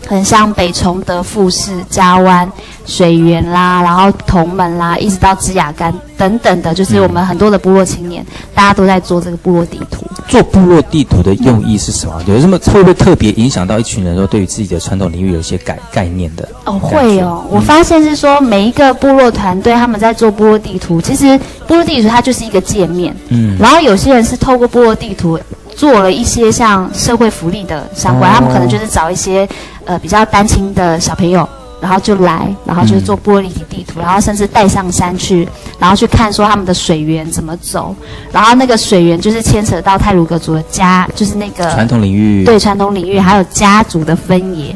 [0.06, 2.50] 很像北崇德、富士、嘉湾、
[2.86, 10.06] 水源啦，然后同门啦，一直到枝雅干等等的，就是我们很多的部落青年，大家都在做这个部落地图。
[10.28, 12.22] 做部落地图的用意是什么？
[12.26, 16.48] 有什么会不会特别影响到一群人说对于自己的传统领域有一些概概念的？
[16.64, 17.44] 哦，会哦。
[17.50, 23.14] 我发现是说每一个部落团队他们在做部落地图，其实部落地图它就是一个界面。
[23.28, 23.56] 嗯。
[23.58, 25.38] 然后有些人是透过部落地图
[25.76, 29.46] 做了一些像社会福利的相关，他们可能就是找一些。
[29.88, 31.48] 呃，比较单亲的小朋友，
[31.80, 35.48] 然后就来，然后就是做玻璃体地图，然后甚至带上山去，
[35.78, 37.94] 然后去看说他们的水源怎么走，
[38.32, 44.74] 然后那个水源就是牵扯到泰鲁格族的家，就是那个传统领域，对传统领域还有家族的分野，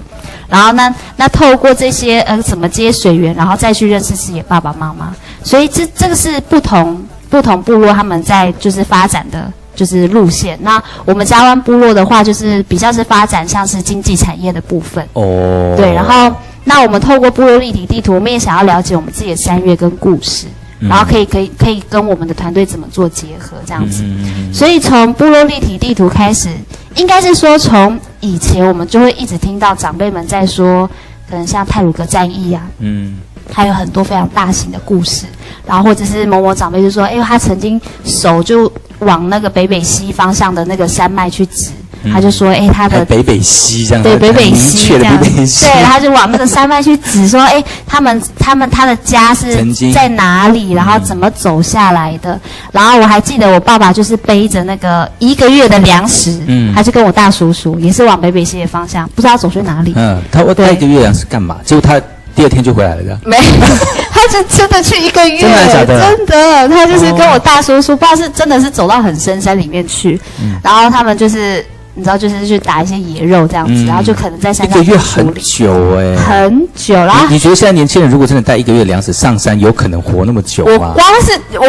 [0.48, 9.52] 然后呢那透过这些呃怎么接水源，然后再去认识自己的爸爸妈妈，所以这这个是不同不同部落他们在就是发展的。
[9.80, 10.58] 就是路线。
[10.60, 15.02] 那我们嘉湾部落的话，就是比较是发展像是经济产业的部分。
[15.14, 15.72] 哦。
[15.74, 20.48] 对，然后那我们透过部落立体地图，我们也想要了解我们自己的山岳跟故事，
[20.80, 24.02] 然后可以可以可以跟我们的团队怎么做结合这样子。
[24.04, 24.52] 嗯。
[24.52, 26.50] 所以从部落立体地图开始，
[26.96, 30.86] 应该是说从以前我们就会一直听到长辈们在说，
[31.30, 33.16] 可能像泰鲁格战役啊，嗯，
[33.52, 35.26] 还有很多非常大型的故事，
[35.66, 38.70] 然后或者是某某长辈就说，哎，他曾经手就。
[39.00, 41.70] 往那个北北西方向的那个山脉去指，
[42.12, 49.56] 他就说：“哎，他的北北西这样，对北北西这样，对，他就往那个山脉去指，说：哎，他们他们他的家是
[49.90, 50.72] 在哪里？
[50.72, 52.38] 然后怎么走下来的？
[52.72, 59.94] 然后我还记得我爸爸就是背着那个一个月的粮食，嗯，还是跟我大叔叔也是往北北西的方向，不知道走去哪里。
[59.96, 61.56] 嗯，他我带一个月粮食干嘛？
[61.64, 61.98] 结果他。
[62.34, 63.18] 第二天就回来了，的。
[63.24, 63.36] 没，
[64.12, 66.16] 他是真的去一个月，真的假的？
[66.16, 70.20] 真的，他就是跟我大叔叔，不知道是真的是走到很深山里面去，
[70.62, 71.64] 然后他们就是
[71.94, 76.94] 你知道，就是去打一些野肉这样子，然后就可能在山上一个月很久哎，很久。
[76.94, 80.94] 然后你觉得现在年轻人如果真的带一个月粮食上山，有可能活那么久吗？
[80.94, 81.66] 我光是我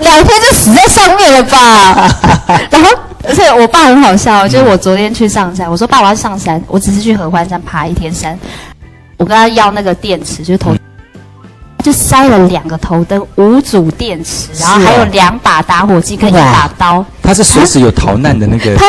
[0.00, 2.08] 两天就死在上面了吧？
[2.70, 2.90] 然后
[3.24, 8.38] 而且我爸很好笑，就是我昨天去上山，我说爸我要上山，我只是去合欢山爬一天山。
[9.18, 10.74] 我跟他要那个电池，就是头，
[11.84, 17.04] 就塞了两个头灯，五组电池，然后还有两把打火机跟一把刀。
[17.22, 18.74] 他是随时有逃难的那个。
[18.76, 18.86] 他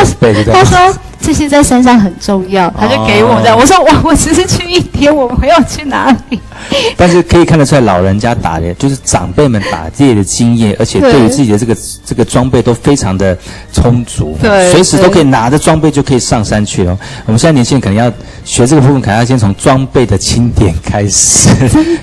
[0.54, 0.98] 他说。
[1.22, 3.58] 这些在山上很重要，他就给我这样。
[3.58, 6.40] 我说我 我只是去一天，我们要去哪里？
[6.98, 13.38] 但是可以看得出来，老人家打猎就是长辈们打猎的经验，而且对于自己的这个这个装备都非常的
[13.72, 16.98] 充足，对，随时都可以拿着装备就可以上山去哦。
[17.26, 18.12] 我们现在年轻人可能要
[18.44, 21.50] 学这个部分，可能要先从装备的清点开始。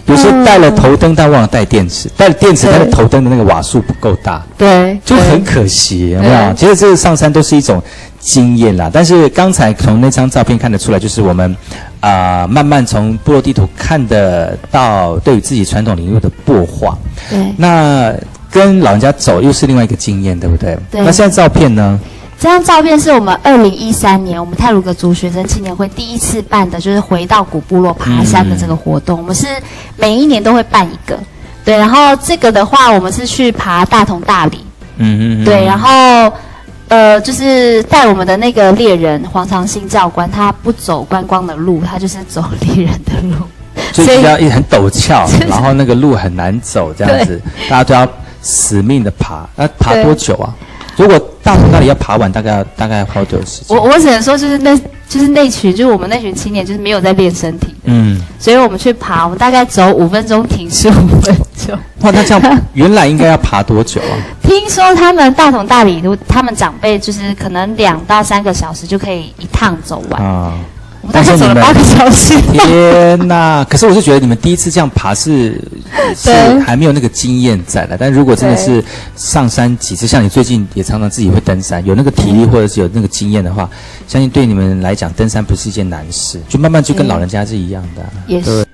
[0.07, 6.55] 有些带了头灯，但忘了带电池；带了电池，但是头灯的那个瓦数不够大，对，就很可惜，有没有？
[6.55, 7.83] 其实这个上山都是一种。
[8.27, 11.57] 经验啦，但是刚才从那张照片看得出来，就是我们
[12.01, 16.99] 啊，慢慢从部落地图看得到对于自己传统领域的破化。
[17.31, 18.13] 对，那
[18.51, 20.77] 跟老人家走又是另外一个经验，对不对？
[20.91, 21.03] 对。
[21.03, 22.01] 那现在照片呢？
[22.37, 29.17] 这张照片是我们二零一三年我们泰鲁格族学生青年会第一次办的，就是回到古部落爬山的这个活动。
[29.19, 29.47] 我们是
[29.97, 31.17] 每一年都会办一个，
[31.65, 31.79] 对。
[31.79, 34.59] 然后这个的话，我们是去爬大同大理。
[34.97, 35.45] 嗯嗯。
[35.45, 36.33] 对，然后。
[36.89, 43.45] 呃，就是带我们的那个猎人黄长兴教官，他不走观光的路，他就是走猎人的路，
[43.93, 48.09] 所以比较一很陡峭， 然后那个路很难走，这样子，大家都要
[48.41, 49.49] 死命的爬。
[49.57, 50.55] 那爬多久啊？
[50.97, 53.77] 如果大同那里要爬完，大概要大概花多久时间？
[53.77, 54.77] 我我只能说，就是那，
[55.09, 57.75] 就是那群，就是我们那群青年，就是没有在练身体。
[57.85, 61.37] 嗯，所以我们去爬，我们大概走五分钟，停十五分
[61.67, 61.79] 钟。
[62.01, 64.15] 哇，那这样原来应该要爬多久啊？
[64.43, 70.55] 听说他们大同大理都，他们长辈就是可能两到三个小时就可以一趟走完啊。
[71.13, 73.65] 但是走了八个小时，天哪！
[73.65, 75.61] 可是我是觉得你们第一次这样爬是
[76.15, 76.31] 是
[76.61, 77.97] 还没有那个经验在的。
[77.99, 78.85] 但如果真的是
[79.17, 83.69] 上山几次，像你最近也常常自己会登山，有那个体力或者是有那个经验的话，
[84.07, 88.05] 相信对你们来讲登山不是一件难事，就慢慢就跟老人家是一样的。
[88.27, 88.67] 也是，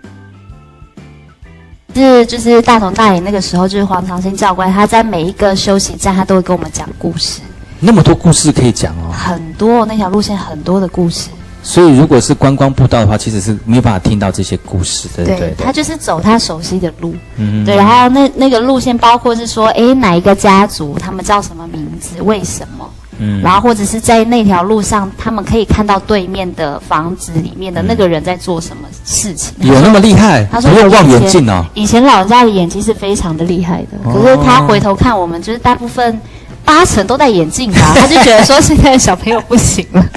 [1.95, 7.41] 是就是大同大理那个时候，就是黄长兴教官，他在每一个休息站，他都会跟我们讲故事。
[7.85, 11.29] 那么多故事可以讲哦，很多那条路线很多的故事。
[11.63, 15.25] 所以，如果是观光步道的话，其实是没有办法听到这些故事的。
[15.25, 17.15] 对，他就是走他熟悉的路。
[17.37, 17.77] 嗯，对。
[17.77, 22.91] 然后那那个路线包括是说，哎，哪一个家族，他们叫什么名字，为什么？
[23.19, 23.41] 嗯。
[23.41, 29.55] 然后或者是在那条路上，他们可以看到对面的房子里面的那个人在做什么事情。
[29.61, 30.45] 有那么厉害？
[30.51, 31.65] 他说不用望远镜哦。
[31.75, 36.21] 以前老人家的眼睛是非常的厉害的，可是他回头看我们，就是大部分
[36.65, 40.05] 八成都戴眼镜吧，他就觉得说现在小朋友不行了。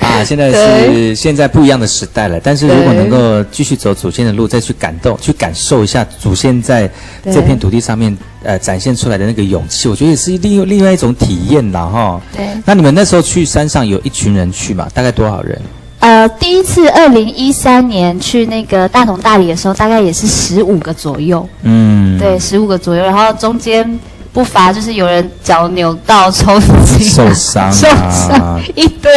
[0.00, 2.38] 啊， 现在是现在不一样的时代了。
[2.42, 6.90] 但是如果能够继续走祖先的路，再去感动、去感受一下祖先在
[7.24, 12.20] 这片土地上面呃展现出来的那个勇气，我觉得也是另另外一种体验了，哈。
[12.36, 12.46] 对。
[12.64, 14.88] 那你们那时候去山上有一群人去嘛？
[14.92, 15.60] 大概多少人？
[16.00, 21.48] 呃，第一次二零一三年去那个大同大理的时候，大概也是十五个左右。
[21.62, 23.98] 嗯，对，十五个左右，然后中间。
[24.36, 29.10] 不乏就是有人脚扭到抽筋、 受伤、受伤一堆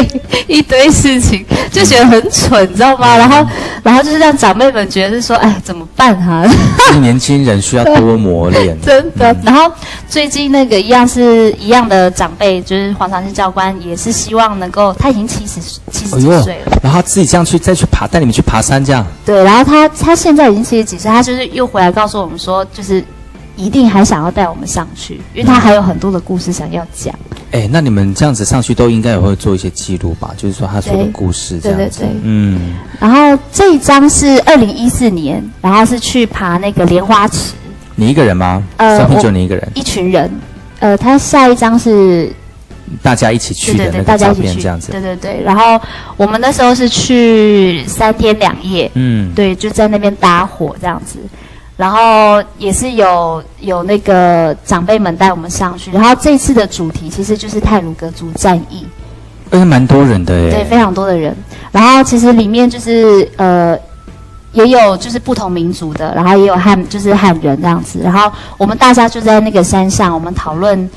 [0.47, 3.17] 一堆事情，就觉得很蠢，你知道吗？
[3.17, 3.45] 然后，
[3.83, 6.49] 然后就是让长辈们觉得是说，哎，怎么办哈？
[7.01, 9.35] 年轻人需要多磨练， 真的。
[9.43, 9.69] 然后
[10.07, 15.59] 最近那个一样是一样的长辈，就是黄长兴教官，也是希望能够，他已经七十
[15.91, 19.05] 七十几岁了，然后自己这样去再去爬，带你们去爬山这样。
[19.25, 23.03] 对，然后他他现在已经七十几岁，他就是又回来告诉我们说，就是。
[23.59, 27.13] 一定还想要带我们上去，因为他还有很多的故事想要讲。
[27.51, 30.31] 哎，那你们这样子上去都应该也会做一些记录吧？
[30.37, 32.03] 就是说他说的故事这样子。
[32.23, 32.75] 嗯。
[32.99, 37.53] 然后这一张是二零一四年，然后是去爬那个莲花池。
[37.95, 38.63] 你一个人吗？
[38.77, 39.67] 呃，就你一个人。
[39.75, 40.31] 一群人。
[40.79, 42.31] 呃，他下一张是
[43.01, 44.91] 大家一起去的那个照片，这样子。
[44.91, 45.41] 对对对。
[45.43, 45.81] 然后
[46.15, 48.89] 我们那时候是去三天两夜。
[48.93, 49.33] 嗯。
[49.35, 51.19] 对，就在那边搭伙这样子。
[51.79, 58.85] 然后也是有有那个长辈们带我们上去，然后这次的主题其实就是泰鲁格族战役，
[59.51, 61.33] 哎，蛮多人的耶，对，非常多的人。
[61.71, 63.79] 然后其实里面就是呃，
[64.51, 68.01] 也有就是不同民族的，然后也有汉就是汉人这样子。
[68.03, 70.89] 然后我们大家就在那个山上，我们讨论。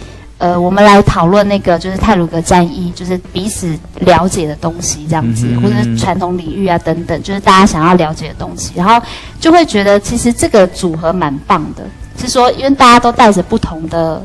[0.43, 9.01] 呃，我们来讨论那个就是泰鲁格战役，就是彼此了解的东西这样子，或者是传统领域啊等等，就是大家想要了解的东西，然后
[9.39, 11.85] 就会觉得其实这个组合蛮棒的，
[12.19, 14.21] 是说因为大家都带着不同的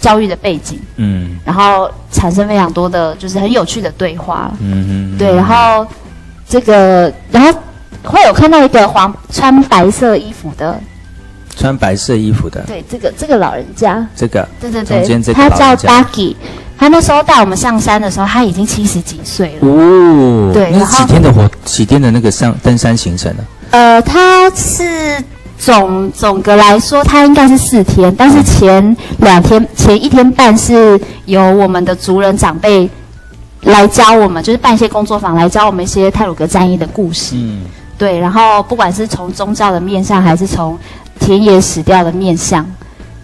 [0.00, 5.86] 教育的背景，嗯，然后产生非常多的就是很有趣的对话，嗯嗯，对，然后
[6.48, 7.56] 这个然后
[8.02, 10.80] 会有看到一个黄穿白色衣服的。
[11.56, 16.34] 穿白色衣服的，对，这个这个老人家，这个，对对对，他叫 Ducky，
[16.78, 19.68] 他那时候带我们上山的时候，他已经七十几岁了。
[19.68, 23.44] 哦，对，那几天的活，几天的那个上登山行程呢？
[23.72, 25.22] 呃，他是
[25.58, 32.88] 总总的来说，他应该是四天，但是前两天、前一天半是由我们的族人长辈
[33.62, 37.34] 来教我们，就是办一些工作坊来教我们一些泰鲁格战役的故事。
[37.36, 37.60] 嗯，
[37.98, 40.78] 对，然后不管是从宗教的面上，还是从
[41.20, 42.66] 田野死掉的面相，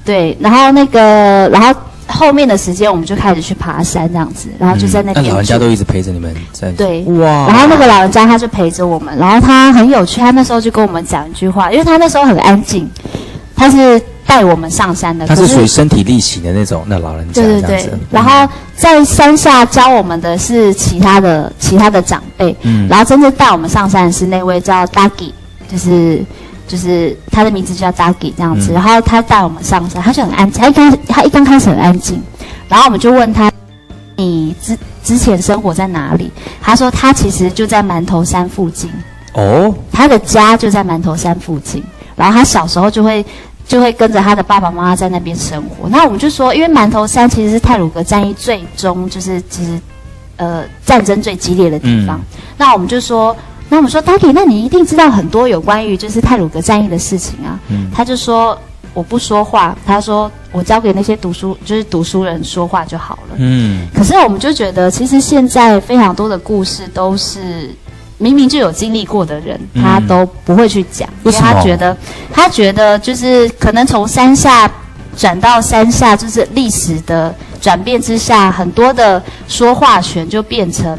[0.05, 1.75] 对，然后那个，然后
[2.07, 5.29] 后面的时间我们就开始去爬山这样子，然后就在那边。
[5.29, 6.71] 老人家都一直陪着你们在。
[6.73, 7.49] 对，哇。
[7.49, 12.89] 然后那个老人家他就陪着我们，然后他很有趣，他那时候就跟我们讲一句话，因为他那时候很安静，
[13.57, 15.27] 他是带我们上山的。
[15.27, 17.91] 他是属于身体力行的那种，那老人家对对对。
[18.11, 22.87] 然后在山下教我们的是其他的其他的长辈，嗯。
[22.89, 25.33] 然后真正带我们上山的是那位叫 Dagi，
[25.69, 26.25] 就是。
[26.67, 30.61] 就是他的名字叫 Dagi 这样子，然后他带我们上山，他就很安静。
[30.61, 32.21] 他一刚他一刚开始很安静，
[32.69, 33.51] 然后我们就问他，
[34.17, 36.31] 你之之前生活在哪里？
[36.61, 38.91] 他说他其实就在馒头山附近。
[39.35, 41.83] 哦，他的家就在馒头山附近，
[42.17, 43.25] 然后他小时候就会
[43.69, 45.89] 就会跟着他的爸爸妈妈在那边生活。
[45.89, 49.81] 那我们就说，因为馒头山其实是泰鲁格战役最终就是其实
[50.37, 52.21] 呃战争最激烈的地方。
[52.59, 53.37] 那我们就说。
[53.69, 57.59] 那我们说，Daddy，那你一定知道很多有关于就是泰鲁格战役的事情啊。
[57.69, 57.91] 嗯。
[57.93, 58.57] 他就说
[58.95, 63.35] 我不说话，他说我交给那些读书就是读书人说话就好了。
[63.39, 63.89] 嗯。
[63.93, 67.75] 可是我们就觉得，其实现在非常多的故事都是
[68.19, 71.97] 明明就有经历过的人，他都不会去讲，因为他觉得
[72.33, 74.71] 他觉得就是可能从山下
[75.17, 80.97] 转到山下，就是历史的转变之下，很多的说话权就变成。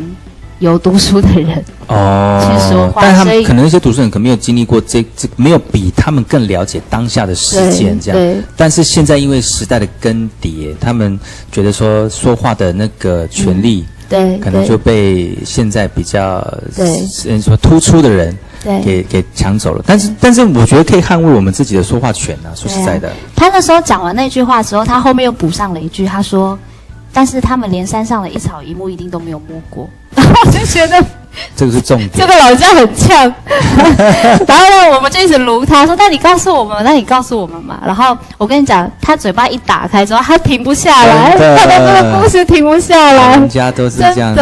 [0.59, 8.43] 有读书的人哦去说话，但他们可能一些读书人可能没有经历过这这，没有比他们更了解当下的事件这样。
[8.55, 11.19] 但是现在因为时代的更迭，他们
[11.51, 16.41] 觉得说说话的那个权利，对，可能就被现在比较
[16.75, 17.07] 对
[17.61, 19.83] 突出的人对给给抢走了。
[19.85, 22.49] 但是但是我觉得可以捍卫我们自己的说话权啊！
[22.55, 26.57] 说实在的，他那时候讲完那句话之后，他后面又补上了一句，他说。
[27.13, 31.03] 但是他们连山上的一草一木一定都没有摸过， 我就觉得
[31.55, 32.09] 这个是重点。
[32.13, 33.21] 这个老人家很呛，
[34.47, 43.31] 然后呢，我们就一直撸他说：“那你告诉我们，那你告诉我们嘛。”然后我跟你讲，他嘴巴一打开之后，他停不下来， 他的这个故事停不下来。
[43.37, 44.41] 人家都是这样子。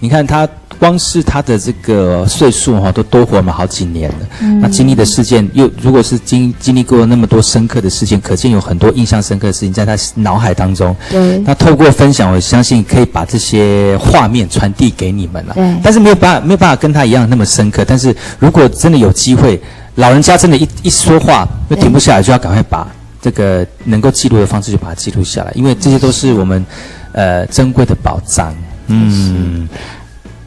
[0.00, 0.46] 你看他
[0.78, 4.16] 光是他的这个岁数哈，都多活我们好几年了。
[4.60, 10.94] 那经历的事件又如果是经经历过那么多深刻的事件，可见有很多印象深刻的事情在他脑海当中。
[11.10, 11.38] 对。
[11.38, 15.54] 那透过分享，我相信可以把这些画面传递给你们了。
[15.54, 15.76] 对。
[15.82, 17.84] 但是没有办法，没有办法跟他一样那么深刻。
[17.86, 19.60] 但是如果真的有机会，
[19.96, 22.86] 老人家真的，一一说话就停不下来，就要赶快把
[23.20, 26.64] 这个能够记录的方式就把它记录下来，因为这些都是我们
[27.12, 28.54] 呃珍贵的宝藏。
[28.88, 29.68] 嗯。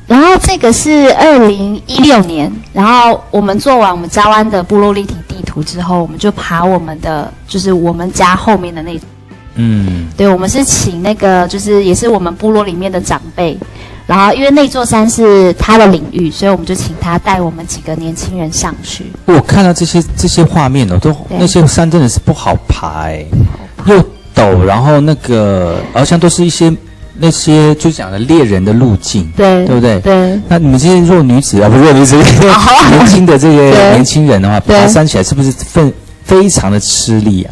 [0.09, 8.99] 然后这个是二零一六年，然后我们做完我们嘉湾的部落立体地图之后，我们就爬我们的就是我们家后面的那，
[9.53, 13.55] 嗯，对，我们是请那个就是也是我们部落里面的长辈，
[14.07, 19.05] 然后因为那座山是他的领域，所以我们就请他带我们几个年轻人上去。
[19.25, 23.11] 我看到这些这些画面哦，都那些山真的是不好爬，
[23.85, 24.03] 又
[24.35, 26.75] 陡，然后那个好像都是一些。
[27.21, 29.99] 那些就讲的猎人的路径，对对不对？
[29.99, 30.39] 对。
[30.47, 32.15] 那你们这些弱女子啊，不弱女子，
[32.91, 35.93] 年轻的这些年轻人的话，爬山起来是不是非
[36.23, 37.51] 非常的吃力啊？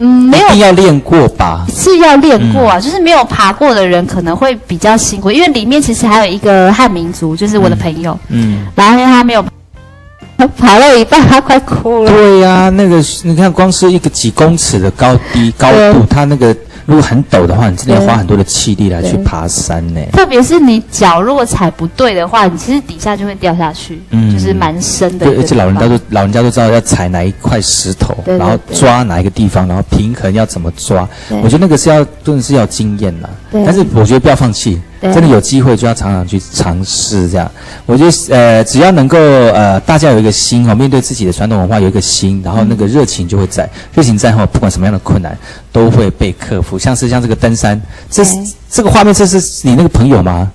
[0.00, 1.64] 嗯，没有，一定要练过吧？
[1.72, 9.44] 是要练过啊，就是没有爬过的人可能会比较辛苦，因为里面其实还有一个汉民族，就是我的朋友，嗯，然后他没有，
[10.36, 12.10] 他爬到一半，他快哭了。
[12.10, 16.54] 对呀，那个你看，光是一个几公尺的高低高度，他那个。
[16.86, 20.00] 如果很陡的话，你真的要花很多的气力来去爬山呢。
[20.12, 24.00] 特别是你脚如果踩不对的话，你其实底下就会掉下去，
[24.32, 25.26] 就是蛮深的。
[25.26, 31.08] 对，而且老人家都老人家都知道要踩哪一块石头，然后抓哪一个地方，然后平衡要怎么抓。
[31.30, 33.30] 我觉得那个是要真的是要经验啦。
[33.52, 34.80] 但是我觉得不要放弃。
[35.12, 37.50] 真的有机会就要常常去尝试，这样。
[37.84, 45.36] 我觉得呃，只要能够呃，大家有一个心哦，面对自己的传统文化有一个心，然后那个热情就会在，热情在后，不管什么样的困难
[45.70, 46.78] 都会被克服。
[46.78, 47.80] 像是像这个登山，
[48.10, 48.36] 这是
[48.70, 49.38] 这个画面，这是
[49.68, 50.50] 你那个朋友吗？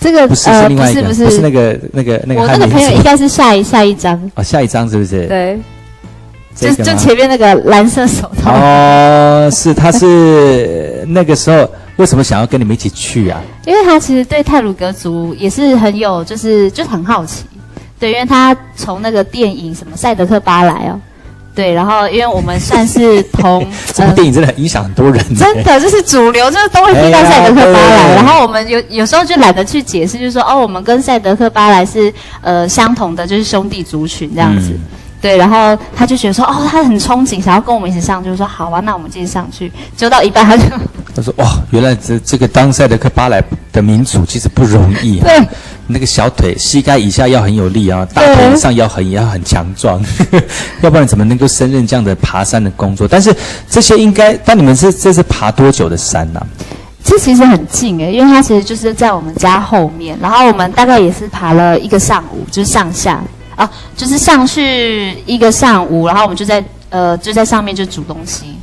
[0.00, 2.40] 这个不是是另外一个，不是那个那个那个。
[2.40, 5.26] 我那个朋友应该是下一下一张哦，下一张是不是？
[5.26, 5.58] 对，
[6.56, 11.68] 就就前面那个蓝色手套哦，是他是那个时候。
[11.96, 13.40] 为什么想要跟你们一起去啊？
[13.64, 17.44] 因为他其实对泰鲁格族也是很有，就是就很好奇。
[17.98, 21.00] 对，因为他从那个电影什么《赛德克巴莱》哦，
[21.54, 28.14] 对，然后因为我们算是同 这部电影真的很影响很多人，真的就是主流就是都会听到赛德克巴莱。
[28.14, 34.78] 然后我们有有时候就懒得去解释，就是说哦，我们跟赛德克巴莱是呃相同的，就是兄弟族群这样子。
[35.26, 39.72] 对，然后他就觉得说，哦，他很憧憬，想要跟我们一起上，就是说，好啊，那我们继续上去。
[39.96, 40.62] 就到一半，他就
[41.16, 45.18] 他说，哇，原来这这个当赛的克巴莱的民族其实不容易。
[45.18, 45.42] 对，
[45.88, 50.00] 那个小腿、膝盖以下要很有力啊，大腿以上要很要很强壮，
[50.80, 53.08] 要不然怎么能够胜任这样的爬山的工作？
[53.08, 53.34] 但是
[53.68, 56.40] 这些应该，但你们是这是爬多久的山呢？
[57.02, 63.20] 这其实很近诶，因为它其实就是在我们家后面，然后我们大概也是爬了一个上午，就是上下。
[63.56, 68.54] 啊，就是上去一个上午，然后我们就在呃就在上面就煮东西，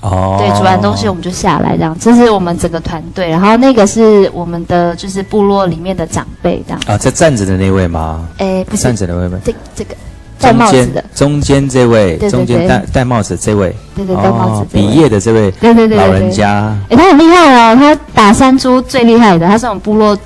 [0.00, 6.80] 哦，对，煮完东西我们就下来这样，这是我们整个团队，然后那个是我们的就是部落里面的长辈这样。
[6.86, 8.28] 啊，在站着的那位吗？
[8.38, 9.96] 哎，不是站着的那位，这这个
[10.38, 20.16] 戴帽子的，中间这位，中间戴戴帽子这位，对对戴帽子比业的这位，对对对老人家，哎，他很厉害哦，他打山猪最厉害的，他是我们部落。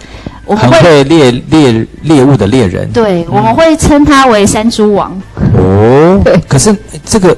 [0.45, 5.11] 我们会猎猎猎物的猎人，对，我们会称他为山猪王。
[5.57, 6.74] 哦，对，可是
[7.05, 7.36] 这个。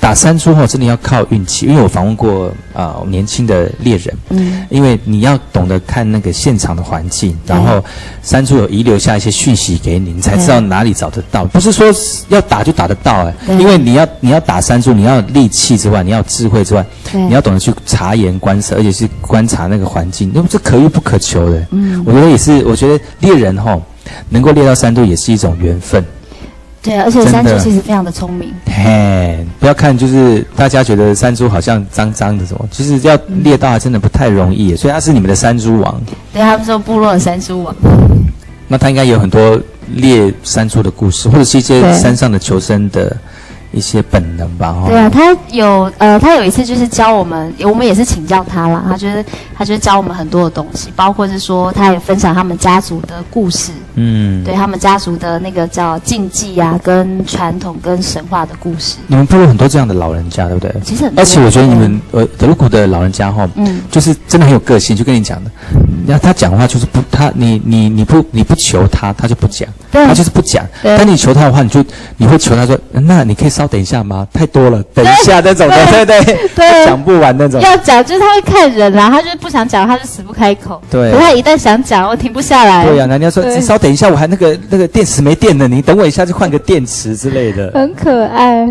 [0.00, 7.82] 打山猪哦，真的要靠运气，因为我访问过啊年轻的猎人，嗯，因为你要懂得看那个现场的环境，然后
[8.22, 11.86] 山猪有遗留下一些讯息给你，你才知道哪里找得到，不是说
[12.28, 23.76] 要打就打得到哎，因为你要你要打山猪，你要力气之外，你要智慧之外，你要懂得去察言观色，而且是观察那个环境，那这可遇不可求的，嗯，我觉得也是，我觉得猎人哈
[24.28, 26.04] 能够猎到山猪也是一种缘分。
[26.86, 28.54] 对，而且山猪其实非常的聪明。
[28.66, 34.76] 嘿，不要看，就是大家觉得山猪好像脏脏的什么，其实要猎到还真的不太容易。
[34.76, 36.00] 所以他是你们的山猪王。
[36.32, 37.74] 对，他们说部落的山猪王。
[38.68, 39.60] 那他应该有很多
[39.94, 43.16] 猎山猪的故事，或者是一些山上的求生的。
[43.76, 49.22] 一些本能吧，对啊，他有呃，他有一次就是教我们，我们也是请教他啦，他觉得
[49.54, 58.96] 他就是教我们很多的东西，包括是说他也分享他们家族的故事，嗯，对他们家族的那个叫禁忌啊，跟传统跟神话的故事。
[59.08, 60.74] 你们部落很多这样的老人家，对不对？
[60.82, 65.50] 其实，而且我觉得你们呃德鲁古的老人家哈，嗯，就是真的很有个性，就跟你讲的，
[66.06, 70.64] 那他讲话就是不，他你你你不你不求他，他就不讲，他就是不讲。
[70.82, 71.84] 但你求他的话，你就
[72.16, 74.26] 你会求他说，那你可以稍等一下吗？
[74.32, 77.60] 太多了，等一下那种的，对对对，讲不完那种。
[77.60, 80.80] 要讲就是他会看人啦，他就是不想讲，他就死不开口。
[80.90, 82.84] 对，他一旦想讲，我停不下来。
[82.84, 87.70] 对呀，人家说你稍等一下，我还那个那个电池没电了，你等我一下就换个电池之类的。
[87.74, 88.66] 很可爱。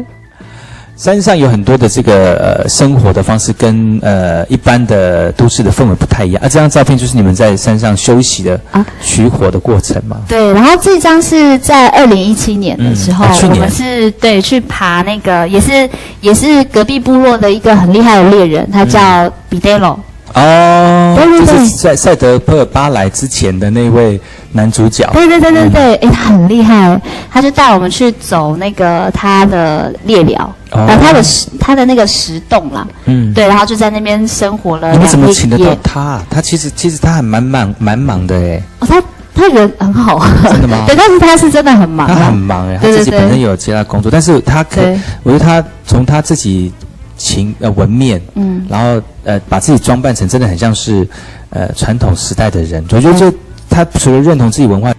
[0.96, 6.48] 山上有很多的这个呃生活的方式跟呃一般的都市的氛围不太一样啊。
[6.48, 10.18] 这张照片就是你们在山上休息的啊取火的过程吗？
[10.28, 15.90] 对，然后这张是在二零一七年的时候，我们是对去爬那个也是
[16.22, 20.00] 也是隔壁部落的一个很厉害的猎人，他叫比德罗。
[20.34, 24.20] 哦，就是在赛德克尔巴莱之前的那位
[24.52, 25.10] 男主角。
[25.14, 27.00] 对对对对对，哎，他很厉害，
[27.32, 34.92] 他就带我们去走那个他的猎寮，然后他的石他的那个石洞啦，嗯，对，然后就在那边生活了。
[34.92, 36.22] 你们怎么请得到他？
[36.30, 38.62] 他其实其实他还蛮忙蛮忙的哎。
[38.80, 39.04] 哦，他
[39.34, 40.84] 他人很好，真的吗？
[40.88, 44.82] 对，但是他是真的很忙，他很忙哎，他自己本身有其他工作，但是他可，
[45.24, 46.72] 我觉得他从他自己。
[47.18, 51.08] 情呃纹面，嗯，然后呃把自己装扮成真的很像是，
[51.50, 52.84] 呃传统时代的人。
[52.92, 53.34] 我觉得就
[53.70, 54.94] 他除了认同自己文化，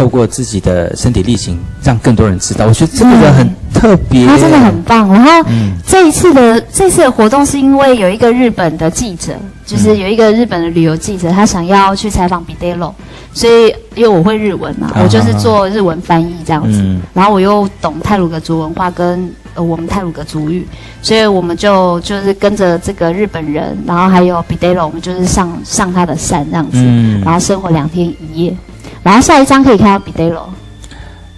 [0.00, 2.64] 透过自己的身体力行，让更多人知道。
[2.66, 5.06] 我觉得这个很特别，他真的很棒。
[5.12, 5.46] 然后
[5.86, 9.34] 这一次的这次的活动是因为有一个日本的记者，
[9.66, 12.94] 就是有一个日本的旅游记者，他想要去采访比德罗。
[13.34, 16.82] 所以，因为我会日文嘛，我就是做日文翻译这样子。
[17.12, 20.66] 然后我又懂泰鲁格族文化跟呃我们泰鲁格族语，
[21.02, 26.78] 所以我们就就是跟着这个日本人，然后还有比德罗，我们就是上上他的山这样子，
[27.22, 28.56] 然后生活两天一夜。
[29.02, 30.48] 然后下一张可以看到比德罗。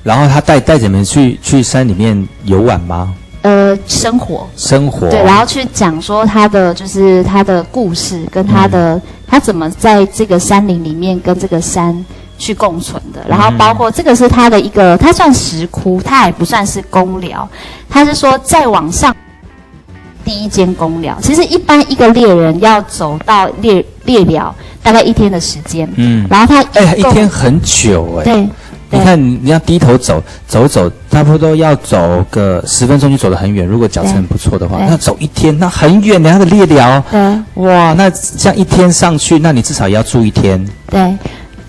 [0.03, 3.15] 然后他带带着你们去去山里面游玩吗？
[3.43, 12.05] 呃，生活，生活，对，然后去讲说他的就是他的故事，跟他的他怎么在这个山林里面跟这个山
[12.39, 17.49] 去共存的，然后包括这个是他的一个，他算石窟，他也不算是公寮，
[17.89, 19.13] 他是说再往上
[20.25, 28.49] 第一间公寮，其实一般一个猎人要走到猎猎寮大概一天的时间，嗯，然后他哎一天很久哎，对。
[28.95, 33.67] 你看，你要低头走走走，差不多要走个十分钟就走得很远。
[33.67, 36.31] 如果脚程不错的话，那走一天，那很远的。
[36.31, 37.03] 他的猎寮，
[37.55, 40.63] 哇，那这样一天上去，那你至少也要住一天。
[40.91, 41.17] 对，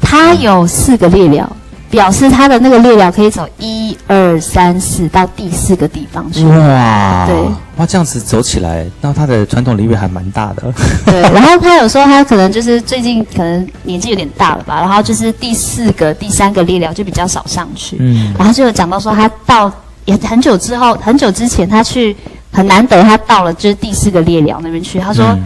[0.01, 1.49] 他有四个列寮。
[1.93, 6.43] 表示他的那个列表可以走一二三四到第四个地方去。
[6.43, 7.35] 哇，对，
[7.77, 10.73] 哇，这样子走起来，那他的传统领域还蛮大的。
[11.05, 17.95] 对，然后他有说他可能就是最近可能年纪有点大了吧，然后就是第四个、第三个列表就比较少上去。
[17.99, 19.71] 嗯，然后就有讲到说他到
[20.05, 22.17] 也很久之后，很久之前他去
[22.51, 25.37] 很难得他到了就是第四个列表那边去，他说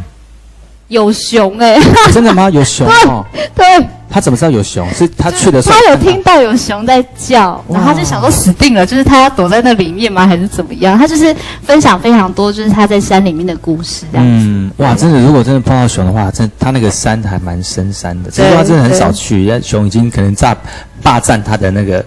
[0.88, 1.78] 有熊哎，
[2.14, 2.50] 真的吗？
[2.50, 3.86] 有熊哦， 对。
[4.10, 4.88] 他怎么知道有熊？
[4.94, 10.26] 是他去的时候，他有听到有熊在叫，然后他就想说死定了，就是他要躲在那里面吗？
[10.26, 10.98] 还是怎么样？
[10.98, 14.46] 他就是分享非常多，就是他在山里面的故事这样子。
[14.48, 20.56] 嗯，哇，真的，如果真的碰到熊的话，真他那个山还蛮深山的，这句话真的很少去，熊已经可能炸。
[21.04, 22.04] 霸占他的那个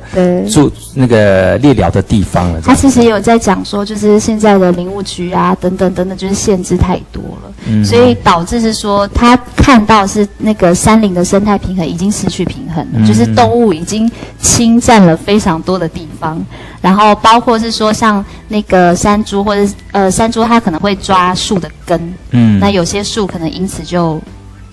[0.50, 2.60] 住那个猎寮的地方了。
[2.60, 14.10] 他其实也有在讲说，就是现在的林务局啊，等等等等，就是限制太多了，所以导致是说他看到是那个山林的生态平衡已经失去平衡了，就是动物已经
[14.40, 16.40] 侵占了非常多的地方，
[16.80, 24.20] 然后包括是说像那个山猪或者呃山猪，它可能会抓树的根，嗯，那有些树可能因此就。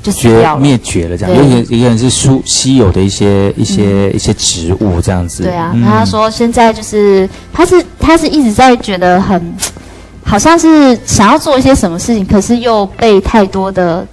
[0.09, 5.43] 绝灭绝了，这样，有些一个人是稀稀有的一些一些一些植物这样子。
[5.43, 9.53] 对啊，他说现在就是他是他是一直在觉得很，
[10.24, 14.07] 好像是想要做一些什么事情，可是又被太多的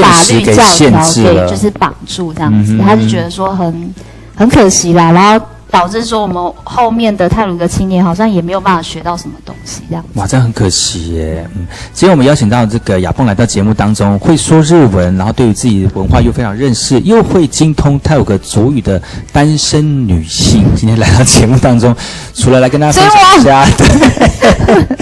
[0.00, 3.94] 法律教条给就是绑住这样子，他就觉得说很
[4.34, 5.46] 很可惜啦，然后。
[5.72, 11.48] 导致说我们后面的泰鲁格青年好像也没有办法学到什么东西，这样哇，这样很可惜耶。
[11.56, 19.00] 嗯，今天我们邀请到这个亚鹏来到节目当中，会说日文，然后对于自己的文化又非常认识，又会精通泰鲁格族语的
[19.32, 21.96] 单身女性，今天来到节目当中，
[22.34, 23.66] 除了来跟大家分享一下，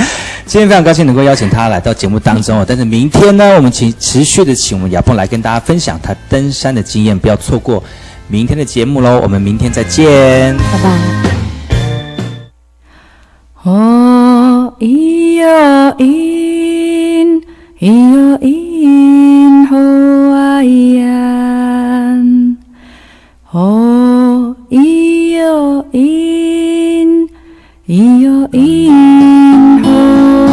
[0.50, 2.64] 今天非常高兴能够邀请他来到节目当中哦。
[2.66, 7.80] 但是明天呢，我们请持续的请我们亚鹏来跟大家分享他登山的经验，不要错过。
[8.26, 10.90] 明天的节目喽，我们明天再见，拜拜。
[13.62, 17.44] 哦咿呀咿，
[17.78, 19.76] 咿呀咿，吼
[20.34, 22.16] 啊咿呀，
[23.52, 24.99] 哦咿，
[27.90, 30.49] 咿呀咿，吼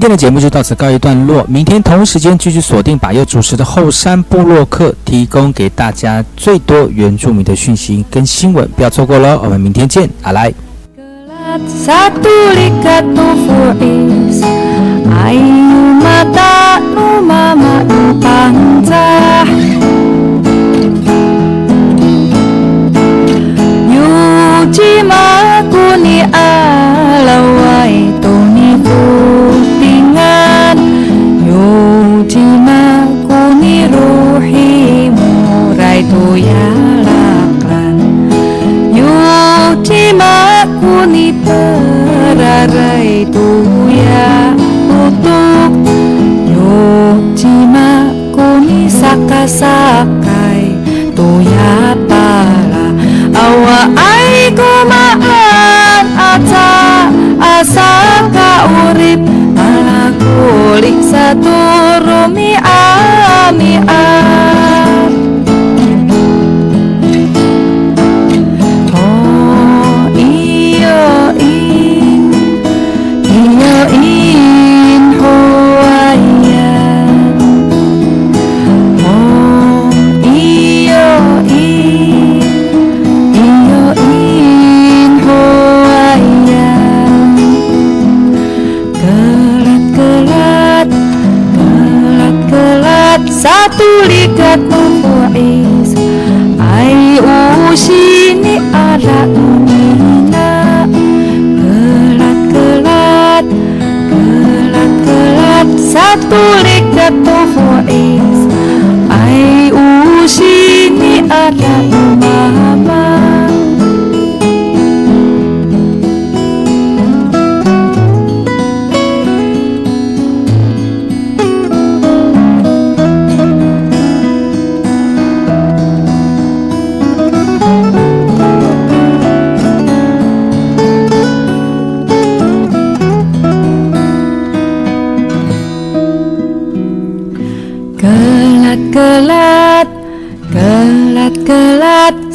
[0.00, 9.38] 今天的节目就到此告一段落，明天同一时间继续锁定把右主持的后山部落客，提供给大家最多原住民的讯息跟新闻，不要错过喽！
[9.44, 10.50] 我们明天见，阿来。
[42.60, 44.52] Karaituya
[44.92, 45.72] utuk
[46.52, 48.84] Yojima kuni
[51.16, 52.84] tu ya para
[53.32, 56.68] awa ai kumaan aca
[57.40, 59.24] Asa kaurip
[59.56, 61.56] malakulik satu
[62.04, 64.19] rumi ami ami
[93.60, 94.79] satu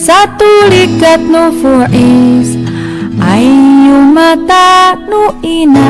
[0.05, 1.25] satu likat
[1.57, 1.89] fois
[3.25, 5.89] Ayu mata nu ina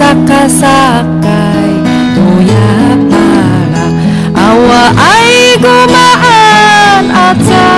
[0.00, 1.72] sakasakay
[2.16, 2.72] Tuya
[3.12, 3.84] para
[4.32, 7.68] awa ay gumaan At sa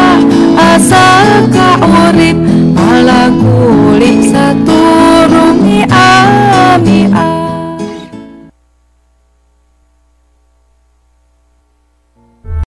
[0.79, 1.07] asa
[1.51, 2.39] kaurip
[2.79, 7.11] Palaguli sa turong ni Ami